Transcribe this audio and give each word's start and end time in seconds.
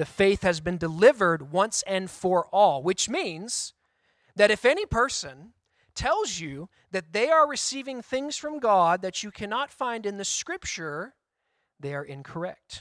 The 0.00 0.06
faith 0.06 0.40
has 0.44 0.60
been 0.60 0.78
delivered 0.78 1.52
once 1.52 1.84
and 1.86 2.10
for 2.10 2.46
all, 2.46 2.82
which 2.82 3.10
means 3.10 3.74
that 4.34 4.50
if 4.50 4.64
any 4.64 4.86
person 4.86 5.52
tells 5.94 6.40
you 6.40 6.70
that 6.90 7.12
they 7.12 7.28
are 7.28 7.46
receiving 7.46 8.00
things 8.00 8.38
from 8.38 8.60
God 8.60 9.02
that 9.02 9.22
you 9.22 9.30
cannot 9.30 9.70
find 9.70 10.06
in 10.06 10.16
the 10.16 10.24
scripture, 10.24 11.12
they 11.78 11.92
are 11.92 12.02
incorrect. 12.02 12.80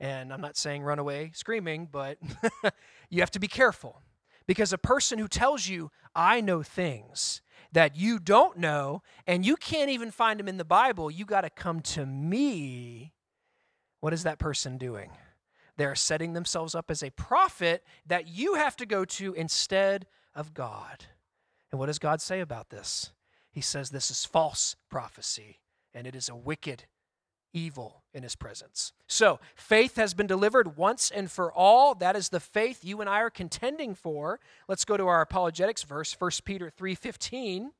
And 0.00 0.32
I'm 0.32 0.40
not 0.40 0.56
saying 0.56 0.82
run 0.82 0.98
away 0.98 1.32
screaming, 1.34 1.90
but 1.92 2.16
you 3.10 3.20
have 3.20 3.32
to 3.32 3.38
be 3.38 3.46
careful. 3.46 4.00
Because 4.46 4.72
a 4.72 4.78
person 4.78 5.18
who 5.18 5.28
tells 5.28 5.68
you, 5.68 5.90
I 6.14 6.40
know 6.40 6.62
things 6.62 7.42
that 7.72 7.96
you 7.96 8.18
don't 8.18 8.56
know, 8.56 9.02
and 9.26 9.44
you 9.44 9.56
can't 9.56 9.90
even 9.90 10.10
find 10.10 10.40
them 10.40 10.48
in 10.48 10.56
the 10.56 10.64
Bible, 10.64 11.10
you 11.10 11.26
got 11.26 11.42
to 11.42 11.50
come 11.50 11.80
to 11.80 12.06
me. 12.06 13.12
What 14.00 14.14
is 14.14 14.22
that 14.22 14.38
person 14.38 14.78
doing? 14.78 15.10
They're 15.78 15.94
setting 15.94 16.34
themselves 16.34 16.74
up 16.74 16.90
as 16.90 17.02
a 17.02 17.10
prophet 17.10 17.84
that 18.06 18.26
you 18.28 18.54
have 18.54 18.76
to 18.76 18.86
go 18.86 19.04
to 19.06 19.32
instead 19.32 20.06
of 20.34 20.52
God. 20.52 21.04
And 21.70 21.78
what 21.78 21.86
does 21.86 22.00
God 22.00 22.20
say 22.20 22.40
about 22.40 22.68
this? 22.68 23.12
He 23.50 23.60
says 23.60 23.90
this 23.90 24.10
is 24.10 24.24
false 24.24 24.76
prophecy, 24.90 25.60
and 25.94 26.06
it 26.06 26.16
is 26.16 26.28
a 26.28 26.36
wicked 26.36 26.84
evil 27.52 28.02
in 28.12 28.24
his 28.24 28.34
presence. 28.34 28.92
So, 29.06 29.38
faith 29.54 29.96
has 29.96 30.14
been 30.14 30.26
delivered 30.26 30.76
once 30.76 31.10
and 31.10 31.30
for 31.30 31.52
all. 31.52 31.94
That 31.94 32.16
is 32.16 32.28
the 32.28 32.40
faith 32.40 32.84
you 32.84 33.00
and 33.00 33.08
I 33.08 33.20
are 33.20 33.30
contending 33.30 33.94
for. 33.94 34.40
Let's 34.68 34.84
go 34.84 34.96
to 34.96 35.06
our 35.06 35.20
apologetics 35.20 35.84
verse, 35.84 36.12
1 36.12 36.44
Peter 36.44 36.70
3:15. 36.70 37.72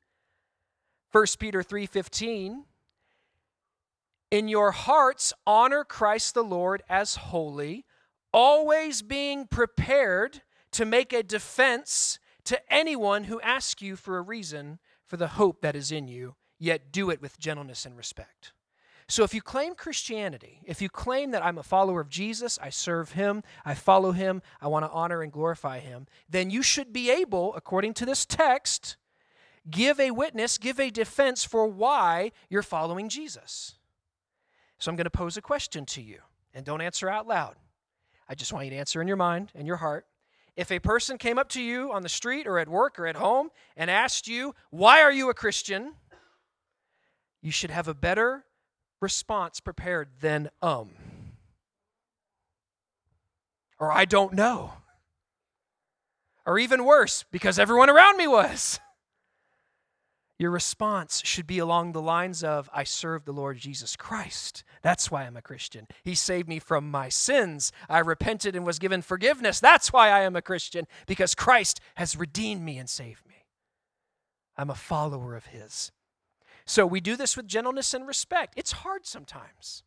1 1.10 1.38
Peter 1.38 1.62
3:15 1.62 2.64
In 4.30 4.48
your 4.48 4.70
hearts 4.70 5.32
honor 5.46 5.84
Christ 5.84 6.34
the 6.34 6.44
Lord 6.44 6.82
as 6.88 7.16
holy, 7.16 7.84
always 8.32 9.02
being 9.02 9.46
prepared 9.46 10.42
to 10.72 10.84
make 10.84 11.12
a 11.12 11.22
defense 11.22 12.18
to 12.44 12.60
anyone 12.72 13.24
who 13.24 13.40
asks 13.40 13.82
you 13.82 13.96
for 13.96 14.18
a 14.18 14.22
reason 14.22 14.78
for 15.04 15.16
the 15.16 15.28
hope 15.28 15.60
that 15.62 15.76
is 15.76 15.90
in 15.92 16.08
you, 16.08 16.36
yet 16.58 16.92
do 16.92 17.10
it 17.10 17.20
with 17.20 17.38
gentleness 17.38 17.86
and 17.86 17.96
respect. 17.96 18.52
So 19.10 19.24
if 19.24 19.32
you 19.32 19.40
claim 19.40 19.74
Christianity, 19.74 20.60
if 20.66 20.82
you 20.82 20.90
claim 20.90 21.30
that 21.30 21.42
I'm 21.42 21.56
a 21.56 21.62
follower 21.62 22.00
of 22.00 22.10
Jesus, 22.10 22.58
I 22.60 22.68
serve 22.68 23.12
him, 23.12 23.42
I 23.64 23.72
follow 23.72 24.12
him, 24.12 24.42
I 24.60 24.66
want 24.68 24.84
to 24.84 24.90
honor 24.90 25.22
and 25.22 25.32
glorify 25.32 25.78
him, 25.78 26.06
then 26.28 26.50
you 26.50 26.62
should 26.62 26.92
be 26.92 27.10
able, 27.10 27.54
according 27.54 27.94
to 27.94 28.06
this 28.06 28.26
text, 28.26 28.98
give 29.70 29.98
a 29.98 30.10
witness, 30.10 30.58
give 30.58 30.78
a 30.78 30.90
defense 30.90 31.42
for 31.42 31.66
why 31.66 32.32
you're 32.50 32.62
following 32.62 33.08
Jesus. 33.08 33.76
So 34.78 34.90
I'm 34.90 34.96
going 34.96 35.04
to 35.04 35.10
pose 35.10 35.38
a 35.38 35.42
question 35.42 35.86
to 35.86 36.02
you, 36.02 36.18
and 36.52 36.66
don't 36.66 36.82
answer 36.82 37.08
out 37.08 37.26
loud. 37.26 37.56
I 38.28 38.34
just 38.34 38.52
want 38.52 38.66
you 38.66 38.70
to 38.72 38.76
answer 38.76 39.00
in 39.00 39.08
your 39.08 39.16
mind 39.16 39.52
and 39.54 39.66
your 39.66 39.76
heart. 39.76 40.06
If 40.56 40.72
a 40.72 40.80
person 40.80 41.18
came 41.18 41.38
up 41.38 41.48
to 41.50 41.62
you 41.62 41.92
on 41.92 42.02
the 42.02 42.08
street 42.08 42.46
or 42.46 42.58
at 42.58 42.68
work 42.68 42.98
or 42.98 43.06
at 43.06 43.16
home 43.16 43.50
and 43.76 43.90
asked 43.90 44.26
you, 44.26 44.54
Why 44.70 45.02
are 45.02 45.12
you 45.12 45.30
a 45.30 45.34
Christian? 45.34 45.94
you 47.40 47.50
should 47.52 47.70
have 47.70 47.88
a 47.88 47.94
better 47.94 48.44
response 49.00 49.60
prepared 49.60 50.08
than 50.20 50.50
um. 50.60 50.90
Or 53.78 53.92
I 53.92 54.04
don't 54.04 54.34
know. 54.34 54.72
Or 56.44 56.58
even 56.58 56.84
worse, 56.84 57.24
because 57.30 57.58
everyone 57.58 57.90
around 57.90 58.16
me 58.16 58.26
was. 58.26 58.80
Your 60.38 60.52
response 60.52 61.20
should 61.24 61.48
be 61.48 61.58
along 61.58 61.92
the 61.92 62.00
lines 62.00 62.44
of, 62.44 62.70
I 62.72 62.84
serve 62.84 63.24
the 63.24 63.32
Lord 63.32 63.58
Jesus 63.58 63.96
Christ. 63.96 64.62
That's 64.82 65.10
why 65.10 65.24
I'm 65.24 65.36
a 65.36 65.42
Christian. 65.42 65.88
He 66.04 66.14
saved 66.14 66.48
me 66.48 66.60
from 66.60 66.90
my 66.90 67.08
sins. 67.08 67.72
I 67.88 67.98
repented 67.98 68.54
and 68.54 68.64
was 68.64 68.78
given 68.78 69.02
forgiveness. 69.02 69.58
That's 69.58 69.92
why 69.92 70.10
I 70.10 70.20
am 70.20 70.36
a 70.36 70.42
Christian, 70.42 70.86
because 71.06 71.34
Christ 71.34 71.80
has 71.96 72.14
redeemed 72.14 72.62
me 72.62 72.78
and 72.78 72.88
saved 72.88 73.26
me. 73.26 73.46
I'm 74.56 74.70
a 74.70 74.76
follower 74.76 75.34
of 75.34 75.46
His. 75.46 75.90
So 76.64 76.86
we 76.86 77.00
do 77.00 77.16
this 77.16 77.36
with 77.36 77.48
gentleness 77.48 77.92
and 77.92 78.06
respect. 78.06 78.54
It's 78.56 78.72
hard 78.72 79.06
sometimes, 79.06 79.82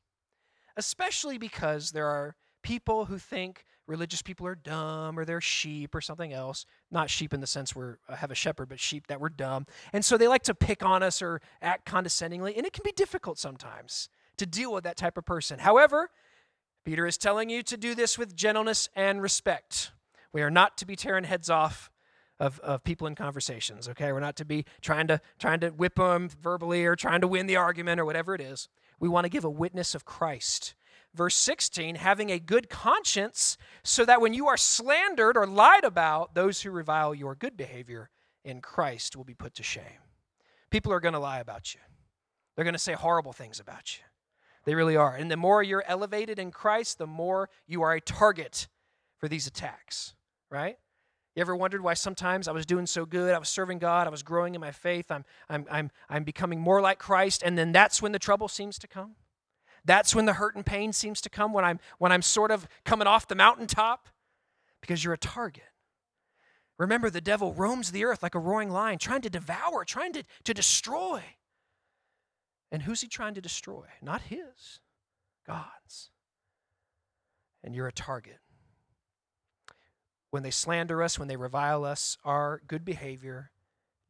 especially 0.75 1.37
because 1.37 1.91
there 1.91 2.07
are 2.07 2.35
people 2.61 3.05
who 3.05 3.17
think 3.17 3.63
religious 3.87 4.21
people 4.21 4.47
are 4.47 4.55
dumb 4.55 5.17
or 5.17 5.25
they're 5.25 5.41
sheep 5.41 5.93
or 5.93 6.01
something 6.01 6.33
else. 6.33 6.65
Not 6.91 7.09
sheep 7.09 7.33
in 7.33 7.41
the 7.41 7.47
sense 7.47 7.75
we 7.75 7.85
have 8.09 8.31
a 8.31 8.35
shepherd, 8.35 8.69
but 8.69 8.79
sheep 8.79 9.07
that 9.07 9.19
we're 9.19 9.29
dumb. 9.29 9.65
And 9.93 10.03
so 10.05 10.17
they 10.17 10.27
like 10.27 10.43
to 10.43 10.55
pick 10.55 10.83
on 10.83 11.03
us 11.03 11.21
or 11.21 11.41
act 11.61 11.85
condescendingly, 11.85 12.55
and 12.55 12.65
it 12.65 12.73
can 12.73 12.83
be 12.83 12.91
difficult 12.91 13.37
sometimes 13.37 14.09
to 14.37 14.45
deal 14.45 14.73
with 14.73 14.83
that 14.83 14.97
type 14.97 15.17
of 15.17 15.25
person. 15.25 15.59
However, 15.59 16.09
Peter 16.83 17.05
is 17.05 17.17
telling 17.17 17.49
you 17.49 17.61
to 17.63 17.77
do 17.77 17.93
this 17.93 18.17
with 18.17 18.35
gentleness 18.35 18.89
and 18.95 19.21
respect. 19.21 19.91
We 20.33 20.41
are 20.41 20.49
not 20.49 20.77
to 20.77 20.85
be 20.85 20.95
tearing 20.95 21.25
heads 21.25 21.49
off 21.49 21.91
of, 22.39 22.59
of 22.61 22.83
people 22.83 23.05
in 23.05 23.13
conversations, 23.13 23.87
okay? 23.89 24.11
We're 24.11 24.19
not 24.19 24.35
to 24.37 24.45
be 24.45 24.65
trying 24.81 25.07
to 25.07 25.21
trying 25.37 25.59
to 25.59 25.69
whip 25.69 25.95
them 25.95 26.27
verbally 26.41 26.85
or 26.85 26.95
trying 26.95 27.21
to 27.21 27.27
win 27.27 27.45
the 27.45 27.55
argument 27.55 27.99
or 27.99 28.05
whatever 28.05 28.33
it 28.33 28.41
is. 28.41 28.67
We 28.99 29.09
want 29.09 29.25
to 29.25 29.29
give 29.29 29.45
a 29.45 29.49
witness 29.49 29.93
of 29.93 30.05
Christ. 30.05 30.73
Verse 31.13 31.35
16, 31.35 31.95
having 31.95 32.29
a 32.29 32.39
good 32.39 32.69
conscience, 32.69 33.57
so 33.83 34.05
that 34.05 34.21
when 34.21 34.33
you 34.33 34.47
are 34.47 34.57
slandered 34.57 35.35
or 35.35 35.45
lied 35.45 35.83
about, 35.83 36.35
those 36.35 36.61
who 36.61 36.71
revile 36.71 37.13
your 37.13 37.35
good 37.35 37.57
behavior 37.57 38.09
in 38.45 38.61
Christ 38.61 39.15
will 39.15 39.25
be 39.25 39.33
put 39.33 39.53
to 39.55 39.63
shame. 39.63 39.99
People 40.69 40.93
are 40.93 41.01
going 41.01 41.13
to 41.13 41.19
lie 41.19 41.39
about 41.39 41.73
you. 41.73 41.81
They're 42.55 42.63
going 42.63 42.73
to 42.73 42.79
say 42.79 42.93
horrible 42.93 43.33
things 43.33 43.59
about 43.59 43.97
you. 43.97 44.03
They 44.65 44.75
really 44.75 44.95
are. 44.95 45.15
And 45.15 45.29
the 45.29 45.37
more 45.37 45.61
you're 45.61 45.83
elevated 45.85 46.39
in 46.39 46.51
Christ, 46.51 46.97
the 46.97 47.07
more 47.07 47.49
you 47.67 47.81
are 47.81 47.93
a 47.93 48.01
target 48.01 48.67
for 49.17 49.27
these 49.27 49.47
attacks, 49.47 50.13
right? 50.49 50.77
You 51.35 51.41
ever 51.41 51.55
wondered 51.55 51.81
why 51.81 51.93
sometimes 51.93 52.47
I 52.47 52.51
was 52.51 52.65
doing 52.65 52.85
so 52.85 53.05
good, 53.05 53.33
I 53.33 53.39
was 53.39 53.49
serving 53.49 53.79
God, 53.79 54.05
I 54.05 54.09
was 54.09 54.21
growing 54.21 54.53
in 54.53 54.61
my 54.61 54.71
faith, 54.71 55.09
I'm, 55.11 55.23
I'm, 55.49 55.65
I'm, 55.71 55.91
I'm 56.09 56.23
becoming 56.23 56.59
more 56.59 56.81
like 56.81 56.99
Christ, 56.99 57.41
and 57.43 57.57
then 57.57 57.71
that's 57.71 58.01
when 58.01 58.11
the 58.11 58.19
trouble 58.19 58.47
seems 58.47 58.77
to 58.79 58.87
come? 58.87 59.15
That's 59.83 60.13
when 60.13 60.25
the 60.25 60.33
hurt 60.33 60.55
and 60.55 60.65
pain 60.65 60.93
seems 60.93 61.21
to 61.21 61.29
come, 61.29 61.53
when 61.53 61.65
I'm, 61.65 61.79
when 61.97 62.11
I'm 62.11 62.21
sort 62.21 62.51
of 62.51 62.67
coming 62.85 63.07
off 63.07 63.27
the 63.27 63.35
mountaintop? 63.35 64.09
Because 64.81 65.03
you're 65.03 65.13
a 65.13 65.17
target. 65.17 65.63
Remember, 66.77 67.09
the 67.09 67.21
devil 67.21 67.53
roams 67.53 67.91
the 67.91 68.05
earth 68.05 68.23
like 68.23 68.35
a 68.35 68.39
roaring 68.39 68.69
lion, 68.69 68.97
trying 68.97 69.21
to 69.21 69.29
devour, 69.29 69.85
trying 69.85 70.13
to, 70.13 70.23
to 70.43 70.53
destroy. 70.53 71.21
And 72.71 72.83
who's 72.83 73.01
he 73.01 73.07
trying 73.07 73.35
to 73.35 73.41
destroy? 73.41 73.85
Not 74.01 74.21
his, 74.23 74.79
God's. 75.45 76.09
And 77.63 77.75
you're 77.75 77.87
a 77.87 77.91
target 77.91 78.39
when 80.31 80.43
they 80.43 80.51
slander 80.51 81.03
us, 81.03 81.19
when 81.19 81.27
they 81.27 81.35
revile 81.35 81.85
us, 81.85 82.17
our 82.23 82.61
good 82.67 82.83
behavior, 82.83 83.51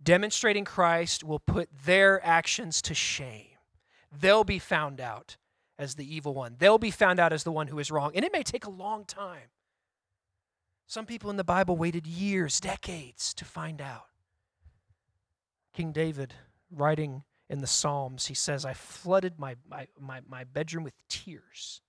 demonstrating 0.01 0.63
Christ 0.63 1.23
will 1.23 1.39
put 1.39 1.67
their 1.85 2.25
actions 2.25 2.81
to 2.83 2.93
shame. 2.93 3.47
They'll 4.17 4.43
be 4.43 4.59
found 4.59 5.01
out 5.01 5.37
as 5.81 5.95
the 5.95 6.15
evil 6.15 6.33
one, 6.33 6.55
they'll 6.59 6.77
be 6.77 6.91
found 6.91 7.19
out 7.19 7.33
as 7.33 7.43
the 7.43 7.51
one 7.51 7.67
who 7.67 7.79
is 7.79 7.91
wrong. 7.91 8.11
And 8.15 8.23
it 8.23 8.33
may 8.33 8.43
take 8.43 8.65
a 8.65 8.69
long 8.69 9.05
time. 9.05 9.49
Some 10.87 11.05
people 11.05 11.29
in 11.29 11.37
the 11.37 11.43
Bible 11.43 11.77
waited 11.77 12.05
years, 12.05 12.59
decades 12.59 13.33
to 13.35 13.45
find 13.45 13.81
out. 13.81 14.07
King 15.73 15.91
David, 15.91 16.33
writing 16.69 17.23
in 17.49 17.59
the 17.59 17.67
Psalms, 17.67 18.27
he 18.27 18.33
says, 18.33 18.65
I 18.65 18.73
flooded 18.73 19.39
my, 19.39 19.55
my, 19.69 19.87
my, 19.99 20.21
my 20.27 20.43
bedroom 20.43 20.83
with 20.83 20.93
tears 21.07 21.81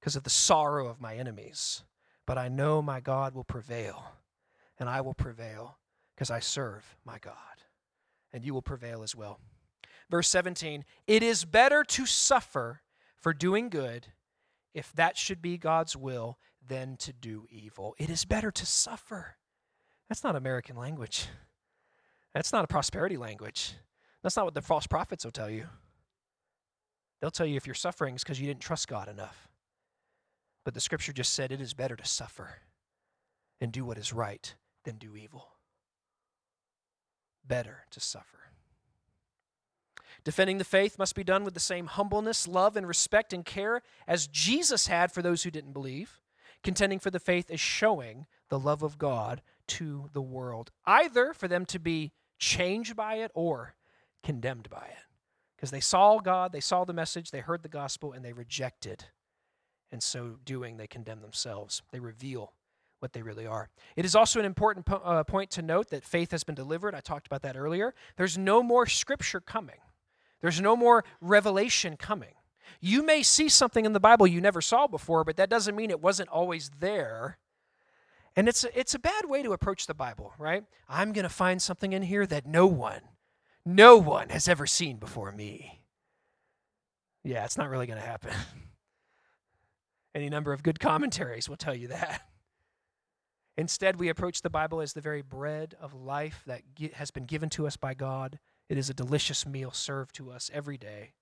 because 0.00 0.16
of 0.16 0.24
the 0.24 0.30
sorrow 0.30 0.88
of 0.88 1.00
my 1.00 1.14
enemies. 1.14 1.84
But 2.26 2.38
I 2.38 2.48
know 2.48 2.82
my 2.82 3.00
God 3.00 3.34
will 3.34 3.44
prevail, 3.44 4.04
and 4.78 4.88
I 4.88 5.00
will 5.00 5.14
prevail 5.14 5.78
because 6.14 6.30
I 6.30 6.40
serve 6.40 6.96
my 7.04 7.18
God. 7.18 7.34
And 8.32 8.44
you 8.44 8.54
will 8.54 8.62
prevail 8.62 9.02
as 9.02 9.14
well. 9.14 9.38
Verse 10.12 10.28
17 10.28 10.84
It 11.06 11.22
is 11.22 11.46
better 11.46 11.82
to 11.84 12.04
suffer 12.04 12.82
for 13.18 13.32
doing 13.32 13.70
good, 13.70 14.08
if 14.74 14.92
that 14.92 15.16
should 15.16 15.40
be 15.40 15.56
God's 15.56 15.96
will, 15.96 16.38
than 16.64 16.98
to 16.98 17.14
do 17.14 17.46
evil. 17.50 17.94
It 17.98 18.10
is 18.10 18.26
better 18.26 18.50
to 18.50 18.66
suffer. 18.66 19.36
That's 20.10 20.22
not 20.22 20.36
American 20.36 20.76
language. 20.76 21.28
That's 22.34 22.52
not 22.52 22.62
a 22.62 22.68
prosperity 22.68 23.16
language. 23.16 23.72
That's 24.22 24.36
not 24.36 24.44
what 24.44 24.52
the 24.52 24.60
false 24.60 24.86
prophets 24.86 25.24
will 25.24 25.32
tell 25.32 25.48
you. 25.48 25.64
They'll 27.22 27.30
tell 27.30 27.46
you 27.46 27.56
if 27.56 27.66
you're 27.66 27.74
suffering, 27.74 28.14
is 28.14 28.22
because 28.22 28.38
you 28.38 28.46
didn't 28.46 28.60
trust 28.60 28.88
God 28.88 29.08
enough. 29.08 29.48
But 30.62 30.74
the 30.74 30.80
scripture 30.80 31.14
just 31.14 31.32
said 31.32 31.52
it 31.52 31.60
is 31.62 31.72
better 31.72 31.96
to 31.96 32.04
suffer 32.04 32.58
and 33.62 33.72
do 33.72 33.82
what 33.82 33.96
is 33.96 34.12
right 34.12 34.54
than 34.84 34.96
do 34.96 35.16
evil. 35.16 35.48
Better 37.46 37.86
to 37.92 37.98
suffer. 37.98 38.41
Defending 40.24 40.58
the 40.58 40.64
faith 40.64 40.98
must 40.98 41.14
be 41.14 41.24
done 41.24 41.44
with 41.44 41.54
the 41.54 41.60
same 41.60 41.86
humbleness, 41.86 42.46
love, 42.46 42.76
and 42.76 42.86
respect 42.86 43.32
and 43.32 43.44
care 43.44 43.82
as 44.06 44.26
Jesus 44.26 44.86
had 44.86 45.12
for 45.12 45.22
those 45.22 45.42
who 45.42 45.50
didn't 45.50 45.72
believe. 45.72 46.20
Contending 46.62 47.00
for 47.00 47.10
the 47.10 47.18
faith 47.18 47.50
is 47.50 47.60
showing 47.60 48.26
the 48.48 48.58
love 48.58 48.82
of 48.82 48.98
God 48.98 49.42
to 49.68 50.08
the 50.12 50.22
world, 50.22 50.70
either 50.86 51.32
for 51.32 51.48
them 51.48 51.66
to 51.66 51.78
be 51.80 52.12
changed 52.38 52.94
by 52.94 53.16
it 53.16 53.32
or 53.34 53.74
condemned 54.22 54.70
by 54.70 54.86
it. 54.90 55.04
Because 55.56 55.70
they 55.70 55.80
saw 55.80 56.18
God, 56.18 56.52
they 56.52 56.60
saw 56.60 56.84
the 56.84 56.92
message, 56.92 57.30
they 57.30 57.40
heard 57.40 57.62
the 57.62 57.68
gospel, 57.68 58.12
and 58.12 58.24
they 58.24 58.32
rejected 58.32 58.92
it. 58.92 59.10
and 59.90 60.02
so 60.02 60.38
doing, 60.44 60.76
they 60.76 60.86
condemn 60.86 61.20
themselves. 61.20 61.82
They 61.92 62.00
reveal 62.00 62.52
what 63.00 63.12
they 63.12 63.22
really 63.22 63.46
are. 63.46 63.68
It 63.96 64.04
is 64.04 64.14
also 64.14 64.38
an 64.38 64.46
important 64.46 64.86
po- 64.86 65.02
uh, 65.04 65.24
point 65.24 65.50
to 65.52 65.62
note 65.62 65.90
that 65.90 66.04
faith 66.04 66.30
has 66.30 66.44
been 66.44 66.54
delivered. 66.54 66.94
I 66.94 67.00
talked 67.00 67.26
about 67.26 67.42
that 67.42 67.56
earlier. 67.56 67.94
There's 68.16 68.38
no 68.38 68.62
more 68.62 68.86
scripture 68.86 69.40
coming, 69.40 69.78
there's 70.42 70.60
no 70.60 70.76
more 70.76 71.04
revelation 71.20 71.96
coming. 71.96 72.34
You 72.80 73.02
may 73.04 73.22
see 73.22 73.48
something 73.48 73.84
in 73.84 73.92
the 73.92 74.00
Bible 74.00 74.26
you 74.26 74.40
never 74.40 74.60
saw 74.60 74.86
before, 74.86 75.24
but 75.24 75.36
that 75.36 75.48
doesn't 75.48 75.76
mean 75.76 75.90
it 75.90 76.02
wasn't 76.02 76.28
always 76.28 76.70
there. 76.80 77.38
And 78.34 78.48
it's 78.48 78.64
a, 78.64 78.78
it's 78.78 78.94
a 78.94 78.98
bad 78.98 79.26
way 79.26 79.42
to 79.42 79.52
approach 79.52 79.86
the 79.86 79.94
Bible, 79.94 80.32
right? 80.38 80.64
I'm 80.88 81.12
going 81.12 81.24
to 81.24 81.28
find 81.28 81.62
something 81.62 81.92
in 81.92 82.02
here 82.02 82.26
that 82.26 82.44
no 82.44 82.66
one, 82.66 83.02
no 83.64 83.96
one 83.98 84.30
has 84.30 84.48
ever 84.48 84.66
seen 84.66 84.96
before 84.96 85.30
me. 85.30 85.80
Yeah, 87.24 87.44
it's 87.44 87.58
not 87.58 87.70
really 87.70 87.86
going 87.86 88.00
to 88.00 88.06
happen. 88.06 88.32
Any 90.14 90.28
number 90.28 90.52
of 90.52 90.62
good 90.62 90.80
commentaries 90.80 91.48
will 91.48 91.56
tell 91.56 91.74
you 91.74 91.88
that. 91.88 92.22
Instead, 93.56 94.00
we 94.00 94.08
approach 94.08 94.42
the 94.42 94.50
Bible 94.50 94.80
as 94.80 94.92
the 94.92 95.00
very 95.00 95.22
bread 95.22 95.74
of 95.80 95.94
life 95.94 96.42
that 96.46 96.62
has 96.94 97.10
been 97.10 97.26
given 97.26 97.50
to 97.50 97.66
us 97.66 97.76
by 97.76 97.94
God. 97.94 98.38
It 98.72 98.78
is 98.78 98.88
a 98.88 98.94
delicious 98.94 99.44
meal 99.44 99.70
served 99.70 100.14
to 100.14 100.30
us 100.30 100.50
every 100.50 100.78
day. 100.78 101.12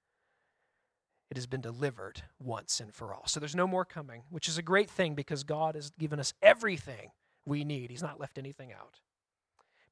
It 1.32 1.36
has 1.36 1.48
been 1.48 1.60
delivered 1.60 2.22
once 2.38 2.78
and 2.78 2.94
for 2.94 3.12
all. 3.12 3.26
So 3.26 3.40
there's 3.40 3.56
no 3.56 3.66
more 3.66 3.84
coming, 3.84 4.22
which 4.30 4.46
is 4.46 4.56
a 4.56 4.62
great 4.62 4.88
thing 4.88 5.16
because 5.16 5.42
God 5.42 5.74
has 5.74 5.90
given 5.98 6.20
us 6.20 6.32
everything 6.40 7.10
we 7.44 7.64
need. 7.64 7.90
He's 7.90 8.04
not 8.04 8.20
left 8.20 8.38
anything 8.38 8.72
out. 8.72 9.00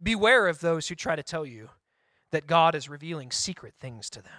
Beware 0.01 0.47
of 0.47 0.61
those 0.61 0.87
who 0.87 0.95
try 0.95 1.17
to 1.17 1.23
tell 1.25 1.45
you 1.45 1.71
that 2.31 2.47
God 2.47 2.77
is 2.77 2.89
revealing 2.89 3.33
secret 3.33 3.75
things 3.81 4.09
to 4.11 4.23
them. 4.23 4.33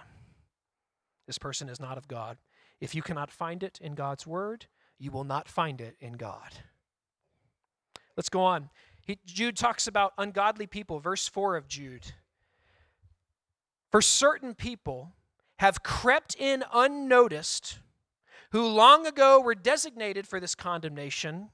This 1.26 1.36
person 1.36 1.68
is 1.68 1.78
not 1.78 1.98
of 1.98 2.08
God. 2.08 2.38
If 2.80 2.94
you 2.94 3.02
cannot 3.02 3.30
find 3.30 3.62
it 3.62 3.78
in 3.82 3.94
God's 3.94 4.26
word, 4.26 4.64
you 4.98 5.10
will 5.10 5.24
not 5.24 5.46
find 5.46 5.82
it 5.82 5.94
in 6.00 6.14
God. 6.14 6.54
Let's 8.16 8.30
go 8.30 8.40
on. 8.40 8.70
He, 9.02 9.18
Jude 9.26 9.58
talks 9.58 9.86
about 9.86 10.14
ungodly 10.16 10.66
people, 10.66 11.00
verse 11.00 11.28
4 11.28 11.56
of 11.56 11.68
Jude. 11.68 12.14
For 13.90 14.00
certain 14.00 14.54
people 14.54 15.12
have 15.58 15.82
crept 15.82 16.36
in 16.38 16.64
unnoticed, 16.72 17.80
who 18.52 18.66
long 18.66 19.06
ago 19.06 19.40
were 19.40 19.54
designated 19.54 20.26
for 20.26 20.40
this 20.40 20.54
condemnation, 20.54 21.50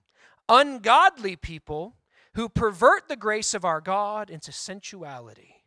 ungodly 0.48 1.36
people 1.36 1.96
who 2.34 2.48
pervert 2.48 3.08
the 3.08 3.16
grace 3.16 3.54
of 3.54 3.64
our 3.64 3.80
God 3.80 4.30
into 4.30 4.52
sensuality 4.52 5.62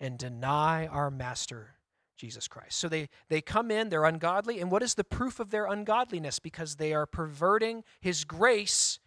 and 0.00 0.18
deny 0.18 0.86
our 0.86 1.10
Master 1.10 1.76
Jesus 2.16 2.48
Christ. 2.48 2.78
So 2.78 2.88
they, 2.88 3.08
they 3.28 3.40
come 3.40 3.70
in, 3.70 3.90
they're 3.90 4.04
ungodly, 4.04 4.60
and 4.60 4.70
what 4.70 4.82
is 4.82 4.94
the 4.94 5.04
proof 5.04 5.38
of 5.38 5.50
their 5.50 5.66
ungodliness? 5.66 6.38
Because 6.38 6.76
they 6.76 6.94
are 6.94 7.06
perverting 7.06 7.84
His 8.00 8.24
grace 8.24 8.98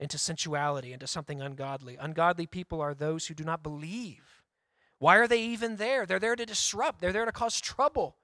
into 0.00 0.18
sensuality, 0.18 0.92
into 0.92 1.06
something 1.06 1.40
ungodly. 1.40 1.96
Ungodly 1.96 2.46
people 2.46 2.80
are 2.80 2.94
those 2.94 3.26
who 3.26 3.34
do 3.34 3.44
not 3.44 3.62
believe. 3.62 4.33
Why 5.04 5.16
are 5.16 5.28
they 5.28 5.42
even 5.42 5.76
there? 5.76 6.06
They're 6.06 6.18
there 6.18 6.34
to 6.34 6.46
disrupt, 6.46 7.02
they're 7.02 7.12
there 7.12 7.26
to 7.26 7.30
cause 7.30 7.60
trouble, 7.60 8.16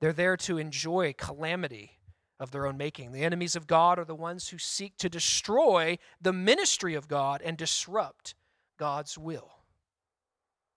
they're 0.00 0.14
there 0.14 0.38
to 0.38 0.56
enjoy 0.56 1.14
calamity 1.18 1.98
of 2.40 2.50
their 2.50 2.66
own 2.66 2.78
making. 2.78 3.12
The 3.12 3.24
enemies 3.24 3.56
of 3.56 3.66
God 3.66 3.98
are 3.98 4.06
the 4.06 4.14
ones 4.14 4.48
who 4.48 4.56
seek 4.56 4.96
to 4.96 5.10
destroy 5.10 5.98
the 6.18 6.32
ministry 6.32 6.94
of 6.94 7.08
God 7.08 7.42
and 7.44 7.58
disrupt 7.58 8.34
God's 8.78 9.18
will. 9.18 9.50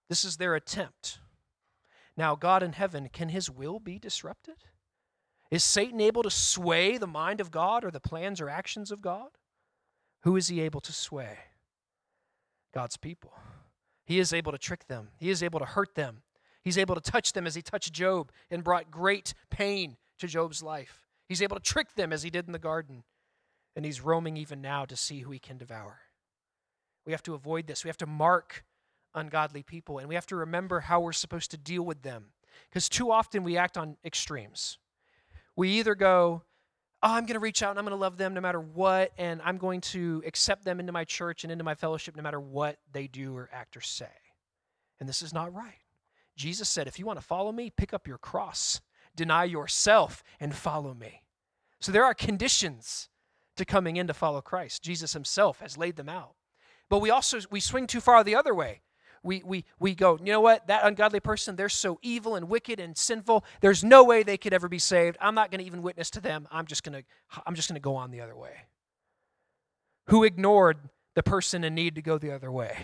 This 0.09 0.25
is 0.25 0.35
their 0.35 0.53
attempt. 0.53 1.19
Now, 2.17 2.35
God 2.35 2.61
in 2.61 2.73
heaven, 2.73 3.07
can 3.07 3.29
his 3.29 3.49
will 3.49 3.79
be 3.79 3.97
disrupted? 3.97 4.65
Is 5.49 5.63
Satan 5.63 6.01
able 6.01 6.23
to 6.23 6.29
sway 6.29 6.97
the 6.97 7.07
mind 7.07 7.39
of 7.39 7.51
God 7.51 7.85
or 7.85 7.89
the 7.91 8.01
plans 8.01 8.41
or 8.41 8.49
actions 8.49 8.91
of 8.91 9.01
God? 9.01 9.29
Who 10.23 10.35
is 10.35 10.49
he 10.49 10.59
able 10.59 10.81
to 10.81 10.91
sway? 10.91 11.37
God's 12.73 12.97
people. 12.97 13.31
He 14.05 14.19
is 14.19 14.31
able 14.33 14.51
to 14.51 14.57
trick 14.57 14.87
them, 14.87 15.09
he 15.17 15.29
is 15.29 15.43
able 15.43 15.59
to 15.59 15.65
hurt 15.65 15.95
them. 15.95 16.21
He's 16.63 16.79
able 16.79 16.95
to 16.95 17.01
touch 17.01 17.33
them 17.33 17.45
as 17.45 17.53
he 17.53 17.61
touched 17.61 17.93
Job 17.93 18.31
and 18.49 18.63
brought 18.63 18.89
great 18.89 19.35
pain 19.51 19.97
to 20.17 20.25
Job's 20.25 20.63
life. 20.63 21.05
He's 21.27 21.43
able 21.43 21.57
to 21.57 21.61
trick 21.61 21.93
them 21.93 22.11
as 22.11 22.23
he 22.23 22.31
did 22.31 22.47
in 22.47 22.53
the 22.53 22.59
garden. 22.59 23.03
And 23.75 23.85
he's 23.85 24.01
roaming 24.01 24.35
even 24.35 24.61
now 24.61 24.83
to 24.85 24.95
see 24.95 25.19
who 25.19 25.29
he 25.29 25.37
can 25.37 25.59
devour. 25.59 25.99
We 27.05 27.11
have 27.11 27.21
to 27.23 27.35
avoid 27.35 27.67
this. 27.67 27.83
We 27.83 27.89
have 27.89 27.97
to 27.97 28.07
mark 28.07 28.63
ungodly 29.13 29.61
people, 29.61 29.99
and 29.99 30.09
we 30.09 30.15
have 30.15 30.25
to 30.27 30.35
remember 30.35 30.79
how 30.79 31.01
we're 31.01 31.13
supposed 31.13 31.51
to 31.51 31.57
deal 31.57 31.83
with 31.83 32.01
them. 32.01 32.31
Because 32.69 32.89
too 32.89 33.11
often 33.11 33.43
we 33.43 33.57
act 33.57 33.77
on 33.77 33.97
extremes. 34.03 34.79
We 35.55 35.69
either 35.69 35.93
go, 35.93 36.43
oh, 37.05 37.13
I'm 37.13 37.25
going 37.25 37.35
to 37.35 37.39
reach 37.39 37.61
out 37.61 37.69
and 37.69 37.79
I'm 37.79 37.85
going 37.85 37.95
to 37.95 38.01
love 38.01 38.17
them 38.17 38.33
no 38.33 38.41
matter 38.41 38.59
what, 38.59 39.11
and 39.17 39.39
I'm 39.45 39.57
going 39.57 39.79
to 39.81 40.23
accept 40.25 40.65
them 40.65 40.79
into 40.79 40.91
my 40.91 41.03
church 41.03 41.43
and 41.43 41.51
into 41.51 41.63
my 41.63 41.75
fellowship 41.75 42.15
no 42.15 42.23
matter 42.23 42.39
what 42.39 42.77
they 42.91 43.05
do 43.05 43.37
or 43.37 43.47
act 43.53 43.77
or 43.77 43.81
say. 43.81 44.09
And 44.99 45.07
this 45.07 45.21
is 45.21 45.31
not 45.31 45.53
right. 45.53 45.81
Jesus 46.35 46.67
said, 46.67 46.87
if 46.87 46.97
you 46.97 47.05
want 47.05 47.19
to 47.19 47.25
follow 47.25 47.51
me, 47.51 47.69
pick 47.69 47.93
up 47.93 48.07
your 48.07 48.17
cross, 48.17 48.81
deny 49.15 49.43
yourself, 49.43 50.23
and 50.39 50.55
follow 50.55 50.95
me. 50.95 51.21
So 51.79 51.91
there 51.91 52.03
are 52.03 52.15
conditions 52.15 53.09
to 53.55 53.65
coming 53.65 53.97
in 53.97 54.07
to 54.07 54.13
follow 54.13 54.41
Christ. 54.41 54.83
Jesus 54.83 55.13
himself 55.13 55.59
has 55.59 55.77
laid 55.77 55.97
them 55.97 56.09
out. 56.09 56.33
But 56.89 56.99
we 56.99 57.11
also 57.11 57.39
we 57.51 57.59
swing 57.59 57.87
too 57.87 58.01
far 58.01 58.23
the 58.23 58.35
other 58.35 58.53
way 58.53 58.81
we, 59.25 59.41
we, 59.43 59.65
we 59.79 59.95
go, 59.95 60.17
you 60.17 60.31
know 60.31 60.39
what? 60.39 60.67
That 60.67 60.85
ungodly 60.85 61.19
person, 61.19 61.55
they're 61.55 61.67
so 61.67 61.99
evil 62.01 62.35
and 62.35 62.47
wicked 62.47 62.79
and 62.79 62.95
sinful. 62.95 63.43
There's 63.59 63.83
no 63.83 64.03
way 64.03 64.23
they 64.23 64.37
could 64.37 64.53
ever 64.53 64.69
be 64.69 64.79
saved. 64.79 65.17
I'm 65.19 65.35
not 65.35 65.51
going 65.51 65.59
to 65.59 65.65
even 65.65 65.81
witness 65.81 66.09
to 66.11 66.21
them. 66.21 66.47
I'm 66.51 66.65
just 66.65 66.83
going 66.83 67.01
to 67.01 67.03
I'm 67.45 67.55
just 67.55 67.67
going 67.67 67.75
to 67.75 67.81
go 67.81 67.95
on 67.95 68.11
the 68.11 68.21
other 68.21 68.35
way. 68.35 68.53
Who 70.07 70.23
ignored 70.23 70.77
the 71.15 71.23
person 71.23 71.63
in 71.63 71.73
need 71.73 71.95
to 71.95 72.01
go 72.01 72.17
the 72.17 72.31
other 72.31 72.51
way? 72.51 72.77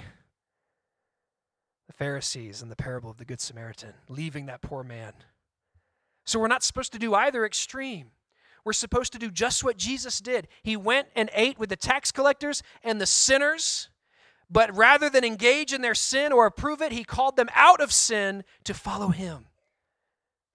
The 1.88 1.94
Pharisees 1.94 2.62
in 2.62 2.70
the 2.70 2.76
parable 2.76 3.12
of 3.12 3.18
the 3.18 3.26
Good 3.26 3.40
Samaritan, 3.40 3.94
leaving 4.10 4.48
that 4.48 4.62
poor 4.62 4.84
man. 4.84 5.14
So 6.26 6.40
we're 6.40 6.48
not 6.48 6.64
supposed 6.64 6.92
to 6.94 7.00
do 7.00 7.14
either 7.14 7.46
extreme. 7.46 8.08
We're 8.64 8.74
supposed 8.74 9.12
to 9.14 9.20
do 9.20 9.30
just 9.30 9.64
what 9.64 9.78
Jesus 9.78 10.20
did. 10.20 10.48
He 10.64 10.78
went 10.78 11.08
and 11.16 11.30
ate 11.34 11.60
with 11.60 11.70
the 11.70 11.76
tax 11.76 12.12
collectors 12.12 12.64
and 12.84 13.00
the 13.00 13.06
sinners 13.06 13.90
but 14.52 14.76
rather 14.76 15.10
than 15.10 15.24
engage 15.24 15.72
in 15.72 15.82
their 15.82 15.96
sin 15.96 16.34
or 16.34 16.46
approve 16.46 16.82
it, 16.82 16.92
he 16.92 17.06
called 17.06 17.38
them 17.38 17.50
out 17.56 17.80
of 17.80 17.94
sin 17.94 18.44
to 18.66 18.74
follow 18.74 19.08
him 19.08 19.46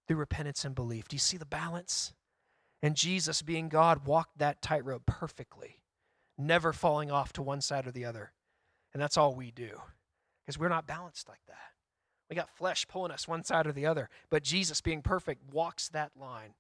through 0.07 0.19
repentance 0.19 0.65
and 0.65 0.75
belief. 0.75 1.09
Do 1.09 1.17
you 1.17 1.21
see 1.21 1.39
the 1.39 1.47
balance? 1.47 2.13
And 2.83 2.95
Jesus, 2.95 3.41
being 3.41 3.71
God, 3.71 4.07
walked 4.07 4.39
that 4.39 4.61
tightrope 4.61 5.07
perfectly, 5.07 5.81
never 6.37 6.75
falling 6.75 7.11
off 7.11 7.33
to 7.33 7.43
one 7.43 7.63
side 7.63 7.87
or 7.87 7.91
the 7.91 8.05
other. 8.05 8.33
And 8.93 9.03
that's 9.03 9.17
all 9.17 9.35
we 9.35 9.51
do 9.51 9.81
because 10.45 10.59
we're 10.59 10.69
not 10.69 10.87
balanced 10.87 11.29
like 11.29 11.45
that. 11.49 11.57
We 12.29 12.37
got 12.37 12.51
flesh 12.51 12.87
pulling 12.87 13.13
us 13.13 13.27
one 13.27 13.45
side 13.45 13.67
or 13.67 13.73
the 13.73 13.87
other. 13.87 14.11
But 14.31 14.43
Jesus, 14.43 14.81
being 14.81 15.01
perfect, 15.01 15.43
walks 15.53 15.89
that 15.89 16.13
line, 16.19 16.55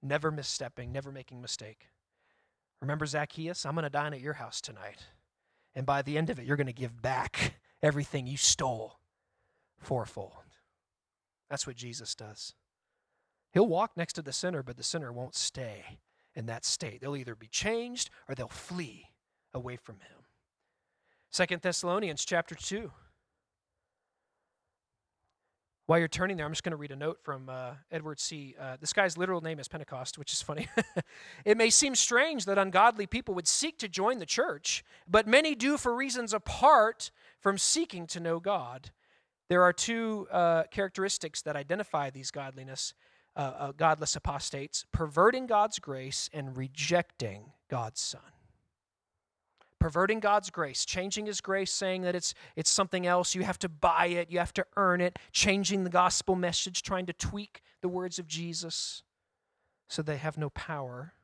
never 0.00 0.30
misstepping, 0.30 0.92
never 0.92 1.10
making 1.10 1.42
mistake. 1.42 1.88
Remember 2.80 3.06
Zacchaeus? 3.06 3.66
I'm 3.66 3.74
going 3.74 3.84
to 3.84 3.90
dine 3.90 4.12
at 4.14 4.20
your 4.20 4.34
house 4.34 4.60
tonight. 4.60 4.98
And 5.74 5.86
by 5.86 6.02
the 6.02 6.18
end 6.18 6.30
of 6.30 6.38
it, 6.38 6.44
you're 6.44 6.56
going 6.56 6.66
to 6.66 6.72
give 6.72 7.00
back 7.00 7.54
everything 7.82 8.26
you 8.26 8.36
stole 8.36 8.98
fourfold. 9.78 10.32
That's 11.50 11.66
what 11.66 11.76
Jesus 11.76 12.14
does. 12.14 12.54
He'll 13.52 13.68
walk 13.68 13.92
next 13.96 14.14
to 14.14 14.22
the 14.22 14.32
sinner, 14.32 14.62
but 14.62 14.76
the 14.76 14.82
sinner 14.82 15.12
won't 15.12 15.34
stay 15.34 15.98
in 16.34 16.46
that 16.46 16.64
state. 16.64 17.00
They'll 17.00 17.16
either 17.16 17.34
be 17.34 17.48
changed 17.48 18.10
or 18.28 18.34
they'll 18.34 18.48
flee 18.48 19.10
away 19.52 19.76
from 19.76 19.96
him. 19.96 20.24
Second 21.30 21.62
Thessalonians 21.62 22.24
chapter 22.24 22.54
2. 22.54 22.90
While 25.86 25.98
you're 25.98 26.06
turning 26.06 26.36
there, 26.36 26.46
I'm 26.46 26.52
just 26.52 26.62
going 26.62 26.70
to 26.70 26.76
read 26.76 26.92
a 26.92 26.96
note 26.96 27.18
from 27.22 27.48
uh, 27.48 27.72
Edward 27.90 28.20
C. 28.20 28.54
Uh, 28.58 28.76
this 28.80 28.92
guy's 28.92 29.18
literal 29.18 29.40
name 29.40 29.58
is 29.58 29.66
Pentecost, 29.66 30.16
which 30.16 30.32
is 30.32 30.40
funny. 30.40 30.68
it 31.44 31.56
may 31.56 31.70
seem 31.70 31.96
strange 31.96 32.44
that 32.44 32.56
ungodly 32.56 33.06
people 33.06 33.34
would 33.34 33.48
seek 33.48 33.78
to 33.78 33.88
join 33.88 34.20
the 34.20 34.26
church, 34.26 34.84
but 35.08 35.26
many 35.26 35.56
do 35.56 35.76
for 35.76 35.94
reasons 35.94 36.32
apart 36.32 37.10
from 37.40 37.58
seeking 37.58 38.06
to 38.06 38.20
know 38.20 38.38
God. 38.38 38.90
There 39.48 39.62
are 39.62 39.72
two 39.72 40.28
uh, 40.30 40.64
characteristics 40.70 41.42
that 41.42 41.56
identify 41.56 42.10
these 42.10 42.30
godliness, 42.30 42.94
uh, 43.34 43.40
uh, 43.40 43.72
godless 43.72 44.14
apostates 44.14 44.86
perverting 44.92 45.46
God's 45.46 45.80
grace 45.80 46.30
and 46.32 46.56
rejecting 46.56 47.52
God's 47.68 48.00
Son 48.00 48.20
perverting 49.82 50.20
God's 50.20 50.48
grace, 50.48 50.84
changing 50.84 51.26
his 51.26 51.40
grace, 51.40 51.72
saying 51.72 52.02
that 52.02 52.14
it's, 52.14 52.34
it's 52.54 52.70
something 52.70 53.04
else. 53.04 53.34
You 53.34 53.42
have 53.42 53.58
to 53.58 53.68
buy 53.68 54.06
it, 54.06 54.30
you 54.30 54.38
have 54.38 54.54
to 54.54 54.64
earn 54.76 55.00
it, 55.00 55.18
changing 55.32 55.82
the 55.82 55.90
gospel 55.90 56.36
message, 56.36 56.84
trying 56.84 57.06
to 57.06 57.12
tweak 57.12 57.62
the 57.80 57.88
words 57.88 58.20
of 58.20 58.28
Jesus 58.28 59.02
so 59.88 60.00
they 60.00 60.18
have 60.18 60.38
no 60.38 60.50
power. 60.50 61.14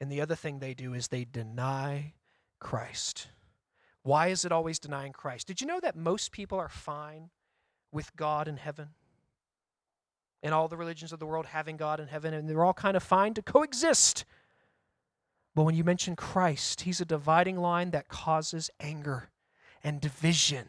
And 0.00 0.10
the 0.10 0.20
other 0.20 0.34
thing 0.34 0.58
they 0.58 0.74
do 0.74 0.92
is 0.92 1.06
they 1.06 1.24
deny 1.24 2.14
Christ. 2.58 3.28
Why 4.02 4.26
is 4.26 4.44
it 4.44 4.50
always 4.50 4.80
denying 4.80 5.12
Christ? 5.12 5.46
Did 5.46 5.60
you 5.60 5.66
know 5.68 5.78
that 5.78 5.94
most 5.94 6.32
people 6.32 6.58
are 6.58 6.68
fine 6.68 7.30
with 7.92 8.16
God 8.16 8.48
in 8.48 8.56
heaven? 8.56 8.88
and 10.42 10.54
all 10.54 10.68
the 10.68 10.76
religions 10.76 11.12
of 11.12 11.18
the 11.18 11.26
world 11.26 11.46
having 11.46 11.76
God 11.76 12.00
in 12.00 12.06
heaven, 12.06 12.32
and 12.32 12.48
they're 12.48 12.64
all 12.64 12.72
kind 12.72 12.96
of 12.96 13.02
fine 13.02 13.34
to 13.34 13.42
coexist. 13.42 14.24
But 15.58 15.64
when 15.64 15.74
you 15.74 15.82
mention 15.82 16.14
Christ, 16.14 16.82
he's 16.82 17.00
a 17.00 17.04
dividing 17.04 17.56
line 17.56 17.90
that 17.90 18.06
causes 18.06 18.70
anger 18.78 19.30
and 19.82 20.00
division 20.00 20.68